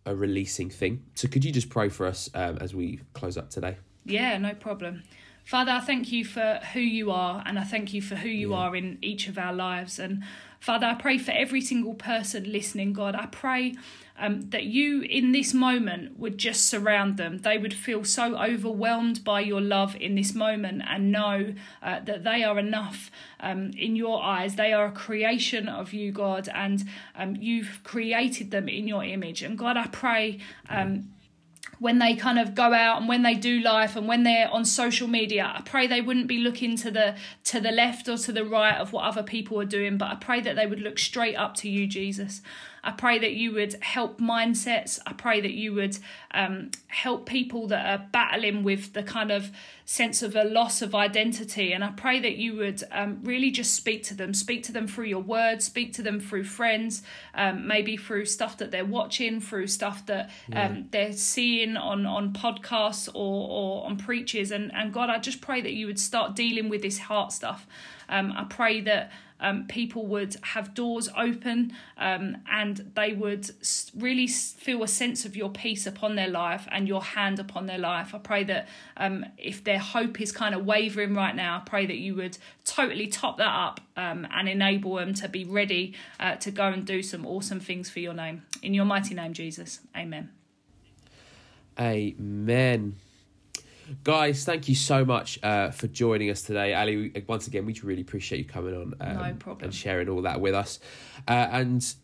a 0.06 0.14
releasing 0.14 0.70
thing. 0.70 1.06
So 1.16 1.30
could 1.30 1.46
you 1.46 1.54
just 1.54 1.70
pray 1.70 1.88
for 1.88 2.06
us 2.06 2.30
as 2.34 2.76
we 2.76 3.00
close 3.14 3.38
up 3.38 3.50
today? 3.50 3.78
Yeah, 4.06 4.38
no 4.38 4.54
problem. 4.54 5.04
Father, 5.44 5.72
I 5.72 5.80
thank 5.80 6.12
you 6.12 6.24
for 6.24 6.60
who 6.74 6.80
you 6.80 7.12
are, 7.12 7.42
and 7.46 7.58
I 7.58 7.64
thank 7.64 7.94
you 7.94 8.02
for 8.02 8.16
who 8.16 8.30
you 8.30 8.52
yeah. 8.52 8.58
are 8.58 8.76
in 8.76 8.98
each 9.02 9.28
of 9.28 9.38
our 9.38 9.54
lives. 9.54 9.98
And 9.98 10.24
Father, 10.60 10.86
I 10.86 10.94
pray 10.94 11.18
for 11.18 11.32
every 11.32 11.62
single 11.62 11.94
person 11.94 12.52
listening, 12.52 12.94
God. 12.94 13.16
I 13.16 13.28
pray 13.28 13.76
um, 14.20 14.50
that 14.50 14.66
you, 14.66 15.02
in 15.02 15.32
this 15.32 15.54
moment, 15.54 16.20
would 16.20 16.38
just 16.38 16.68
surround 16.68 17.18
them. 17.18 17.40
They 17.40 17.58
would 17.58 17.74
feel 17.74 18.04
so 18.04 18.38
overwhelmed 18.38 19.24
by 19.24 19.40
your 19.40 19.62
love 19.62 19.96
in 19.96 20.16
this 20.16 20.36
moment 20.36 20.84
and 20.86 21.12
know 21.12 21.54
uh, 21.82 22.02
that 22.02 22.24
they 22.24 22.44
are 22.44 22.60
enough 22.60 23.10
um, 23.40 23.72
in 23.78 23.96
your 23.96 24.22
eyes. 24.22 24.56
They 24.56 24.74
are 24.74 24.88
a 24.88 24.92
creation 24.92 25.70
of 25.70 25.94
you, 25.94 26.12
God, 26.12 26.50
and 26.54 26.84
um, 27.16 27.38
you've 27.38 27.80
created 27.84 28.52
them 28.52 28.68
in 28.68 28.88
your 28.88 29.04
image. 29.04 29.42
And 29.42 29.58
God, 29.58 29.78
I 29.78 29.88
pray. 29.88 30.40
Um, 30.70 31.10
when 31.80 32.00
they 32.00 32.16
kind 32.16 32.38
of 32.40 32.56
go 32.56 32.74
out 32.74 33.00
and 33.00 33.08
when 33.08 33.24
they 33.24 33.36
do 33.36 33.60
life 33.60 33.96
and 33.96 34.08
when 34.08 34.24
they're 34.24 34.50
on 34.52 34.66
social 34.66 35.08
media. 35.08 35.54
I 35.56 35.62
pray 35.62 35.88
they 35.88 36.02
wouldn't 36.02 36.28
be 36.28 36.40
looking 36.40 36.76
to 36.78 36.92
the 36.92 37.16
to 37.46 37.60
the 37.60 37.72
left 37.72 38.08
or 38.08 38.18
to 38.18 38.32
the 38.32 38.46
right 38.46 38.78
of 38.78 38.94
what 38.94 39.06
other 39.06 39.24
people 39.24 39.60
are 39.60 39.66
doing 39.66 39.98
but 39.98 40.12
i 40.12 40.16
pray 40.16 40.42
that 40.42 40.56
they 40.56 40.66
would 40.66 40.80
look 40.80 41.00
straight 41.00 41.36
up 41.36 41.56
to 41.56 41.70
you 41.70 41.88
jesus 41.88 42.42
I 42.90 42.92
pray 42.92 43.20
that 43.20 43.34
you 43.34 43.54
would 43.54 43.76
help 43.84 44.20
mindsets. 44.20 44.98
I 45.06 45.14
pray 45.14 45.42
that 45.42 45.52
you 45.52 45.76
would 45.76 46.00
um, 46.32 46.72
help 46.88 47.28
people 47.28 47.68
that 47.68 47.86
are 47.86 48.04
battling 48.12 48.64
with 48.64 48.94
the 48.94 49.04
kind 49.04 49.30
of 49.30 49.52
sense 49.86 50.24
of 50.24 50.36
a 50.36 50.44
loss 50.44 50.82
of 50.82 50.96
identity. 50.96 51.72
And 51.72 51.84
I 51.84 51.92
pray 51.92 52.20
that 52.20 52.38
you 52.38 52.56
would 52.56 52.84
um, 52.92 53.20
really 53.22 53.52
just 53.52 53.76
speak 53.76 54.02
to 54.06 54.16
them, 54.16 54.34
speak 54.34 54.64
to 54.64 54.72
them 54.72 54.88
through 54.88 55.06
your 55.06 55.22
words, 55.22 55.66
speak 55.66 55.94
to 55.94 56.02
them 56.02 56.20
through 56.20 56.46
friends, 56.46 57.04
um, 57.36 57.68
maybe 57.68 57.96
through 57.96 58.26
stuff 58.26 58.58
that 58.58 58.72
they're 58.72 58.84
watching, 58.84 59.40
through 59.40 59.68
stuff 59.68 60.04
that 60.08 60.32
yeah. 60.48 60.66
Um, 60.66 60.88
they're 60.90 61.14
seeing 61.14 61.78
on, 61.78 62.08
on 62.08 62.34
podcasts 62.34 63.08
or, 63.14 63.50
or 63.50 63.86
on 63.86 63.98
preachers. 63.98 64.50
And, 64.50 64.74
and 64.74 64.92
God, 64.92 65.12
I 65.12 65.20
just 65.20 65.42
pray 65.42 65.62
that 65.62 65.74
you 65.74 65.86
would 65.86 66.00
start 66.00 66.36
dealing 66.36 66.70
with 66.70 66.82
this 66.82 66.98
heart 66.98 67.34
stuff. 67.34 67.68
Um, 68.10 68.34
I 68.36 68.44
pray 68.44 68.82
that 68.82 69.12
um, 69.40 69.66
people 69.68 70.06
would 70.08 70.36
have 70.42 70.74
doors 70.74 71.10
open 71.18 71.74
um, 71.98 72.38
and 72.52 72.92
they 72.96 73.14
would 73.14 73.50
really 73.96 74.28
feel 74.28 74.84
a 74.84 74.88
sense 74.88 75.26
of 75.26 75.36
your 75.36 75.50
peace 75.50 75.88
upon 75.88 76.16
their 76.16 76.28
life 76.28 76.68
and 76.72 76.88
your 76.88 77.02
hand 77.02 77.40
upon 77.40 77.66
their 77.66 77.78
life. 77.78 78.14
I 78.14 78.18
pray 78.18 78.44
that 78.46 78.68
um, 78.98 79.26
if 79.38 79.64
their 79.64 79.80
hope 79.80 80.20
is 80.20 80.32
kind 80.32 80.54
of 80.54 80.66
wavering 80.66 81.16
right 81.16 81.36
now, 81.36 81.58
I 81.58 81.60
pray 81.62 81.86
that 81.86 81.98
you 81.98 82.16
would 82.16 82.38
totally 82.66 83.08
top 83.08 83.38
that 83.38 83.56
up 83.56 83.80
um, 83.96 84.28
and 84.32 84.50
enable 84.50 84.96
them 84.96 85.14
to 85.16 85.30
be 85.30 85.46
ready 85.46 85.96
uh, 86.20 86.36
to 86.38 86.52
go 86.52 86.68
and 86.68 86.86
do 86.86 87.02
some 87.02 87.26
awesome 87.26 87.60
things 87.60 87.90
for 87.90 88.00
your 88.00 88.14
name. 88.14 88.44
In 88.62 88.74
your 88.74 88.86
mighty 88.86 89.16
name, 89.16 89.34
Jesus. 89.34 89.80
Amen. 89.96 90.30
Amen. 91.80 92.96
Guys, 94.04 94.46
thank 94.46 94.70
you 94.70 94.76
so 94.76 95.04
much 95.04 95.40
uh, 95.44 95.72
for 95.72 95.88
joining 95.88 96.30
us 96.30 96.42
today. 96.42 96.74
Ali, 96.74 97.12
once 97.28 97.48
again, 97.48 97.66
we 97.66 97.74
really 97.84 98.02
appreciate 98.02 98.40
you 98.40 98.46
coming 98.46 98.76
on 98.76 98.94
um, 99.02 99.16
no 99.16 99.34
problem. 99.40 99.66
and 99.66 99.74
sharing 99.74 100.10
all 100.10 100.22
that 100.22 100.40
with 100.40 100.54
us. 100.54 100.80
Uh, 101.28 101.48
and 101.52 101.96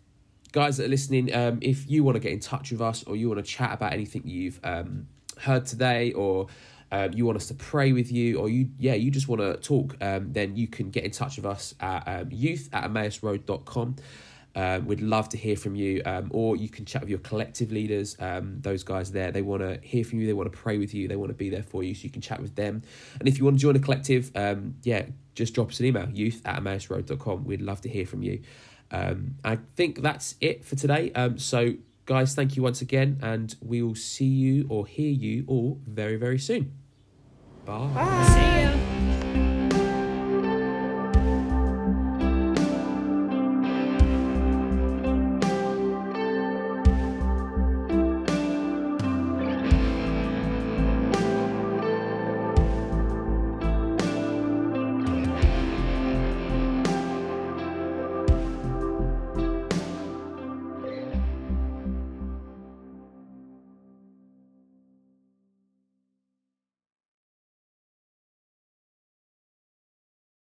guys 0.51 0.77
that 0.77 0.85
are 0.85 0.89
listening, 0.89 1.33
um, 1.35 1.59
if 1.61 1.89
you 1.89 2.03
want 2.03 2.15
to 2.15 2.19
get 2.19 2.31
in 2.31 2.39
touch 2.39 2.71
with 2.71 2.81
us 2.81 3.03
or 3.03 3.15
you 3.15 3.29
want 3.29 3.43
to 3.43 3.49
chat 3.49 3.73
about 3.73 3.93
anything 3.93 4.23
you've 4.25 4.59
um, 4.63 5.07
heard 5.39 5.65
today 5.65 6.11
or 6.13 6.47
um, 6.91 7.11
you 7.13 7.25
want 7.25 7.35
us 7.35 7.47
to 7.47 7.53
pray 7.53 7.91
with 7.91 8.11
you 8.11 8.39
or 8.39 8.47
you 8.47 8.69
yeah 8.77 8.93
you 8.93 9.11
just 9.11 9.27
want 9.27 9.41
to 9.41 9.57
talk 9.57 9.97
um, 10.01 10.31
then 10.31 10.55
you 10.55 10.67
can 10.67 10.91
get 10.91 11.03
in 11.03 11.11
touch 11.11 11.35
with 11.35 11.45
us 11.45 11.75
at 11.79 12.03
um, 12.07 12.29
youth 12.31 12.69
at 12.71 12.85
emmausroad.com 12.85 13.95
um, 14.55 14.85
we'd 14.85 15.01
love 15.01 15.29
to 15.29 15.37
hear 15.37 15.55
from 15.55 15.75
you, 15.75 16.01
um, 16.05 16.29
or 16.31 16.55
you 16.55 16.69
can 16.69 16.85
chat 16.85 17.01
with 17.01 17.09
your 17.09 17.19
collective 17.19 17.71
leaders. 17.71 18.15
Um, 18.19 18.61
those 18.61 18.83
guys 18.83 19.11
there, 19.11 19.31
they 19.31 19.41
want 19.41 19.61
to 19.61 19.79
hear 19.85 20.03
from 20.03 20.19
you. 20.19 20.27
They 20.27 20.33
want 20.33 20.51
to 20.51 20.57
pray 20.57 20.77
with 20.77 20.93
you. 20.93 21.07
They 21.07 21.15
want 21.15 21.29
to 21.29 21.35
be 21.35 21.49
there 21.49 21.63
for 21.63 21.83
you, 21.83 21.93
so 21.93 22.03
you 22.03 22.09
can 22.09 22.21
chat 22.21 22.41
with 22.41 22.55
them. 22.55 22.81
And 23.19 23.27
if 23.27 23.37
you 23.37 23.43
want 23.43 23.57
to 23.57 23.61
join 23.61 23.75
a 23.75 23.79
collective, 23.79 24.31
um, 24.35 24.75
yeah, 24.83 25.07
just 25.33 25.53
drop 25.53 25.69
us 25.69 25.79
an 25.79 25.87
email, 25.87 26.09
youth 26.09 26.41
at 26.45 26.61
emmausroad.com. 26.61 27.43
We'd 27.43 27.61
love 27.61 27.81
to 27.81 27.89
hear 27.89 28.05
from 28.05 28.23
you. 28.23 28.41
Um, 28.91 29.35
I 29.43 29.57
think 29.75 30.01
that's 30.01 30.35
it 30.39 30.63
for 30.63 30.75
today. 30.75 31.11
Um, 31.13 31.37
so, 31.37 31.73
guys, 32.05 32.33
thank 32.33 32.55
you 32.55 32.63
once 32.63 32.81
again, 32.81 33.19
and 33.21 33.53
we 33.61 33.81
will 33.81 33.95
see 33.95 34.25
you 34.25 34.67
or 34.69 34.87
hear 34.87 35.11
you 35.11 35.43
all 35.47 35.81
very, 35.85 36.15
very 36.15 36.39
soon. 36.39 36.71
Bye. 37.65 37.87
Bye. 37.93 38.25
See 38.27 39.09
you. 39.09 39.14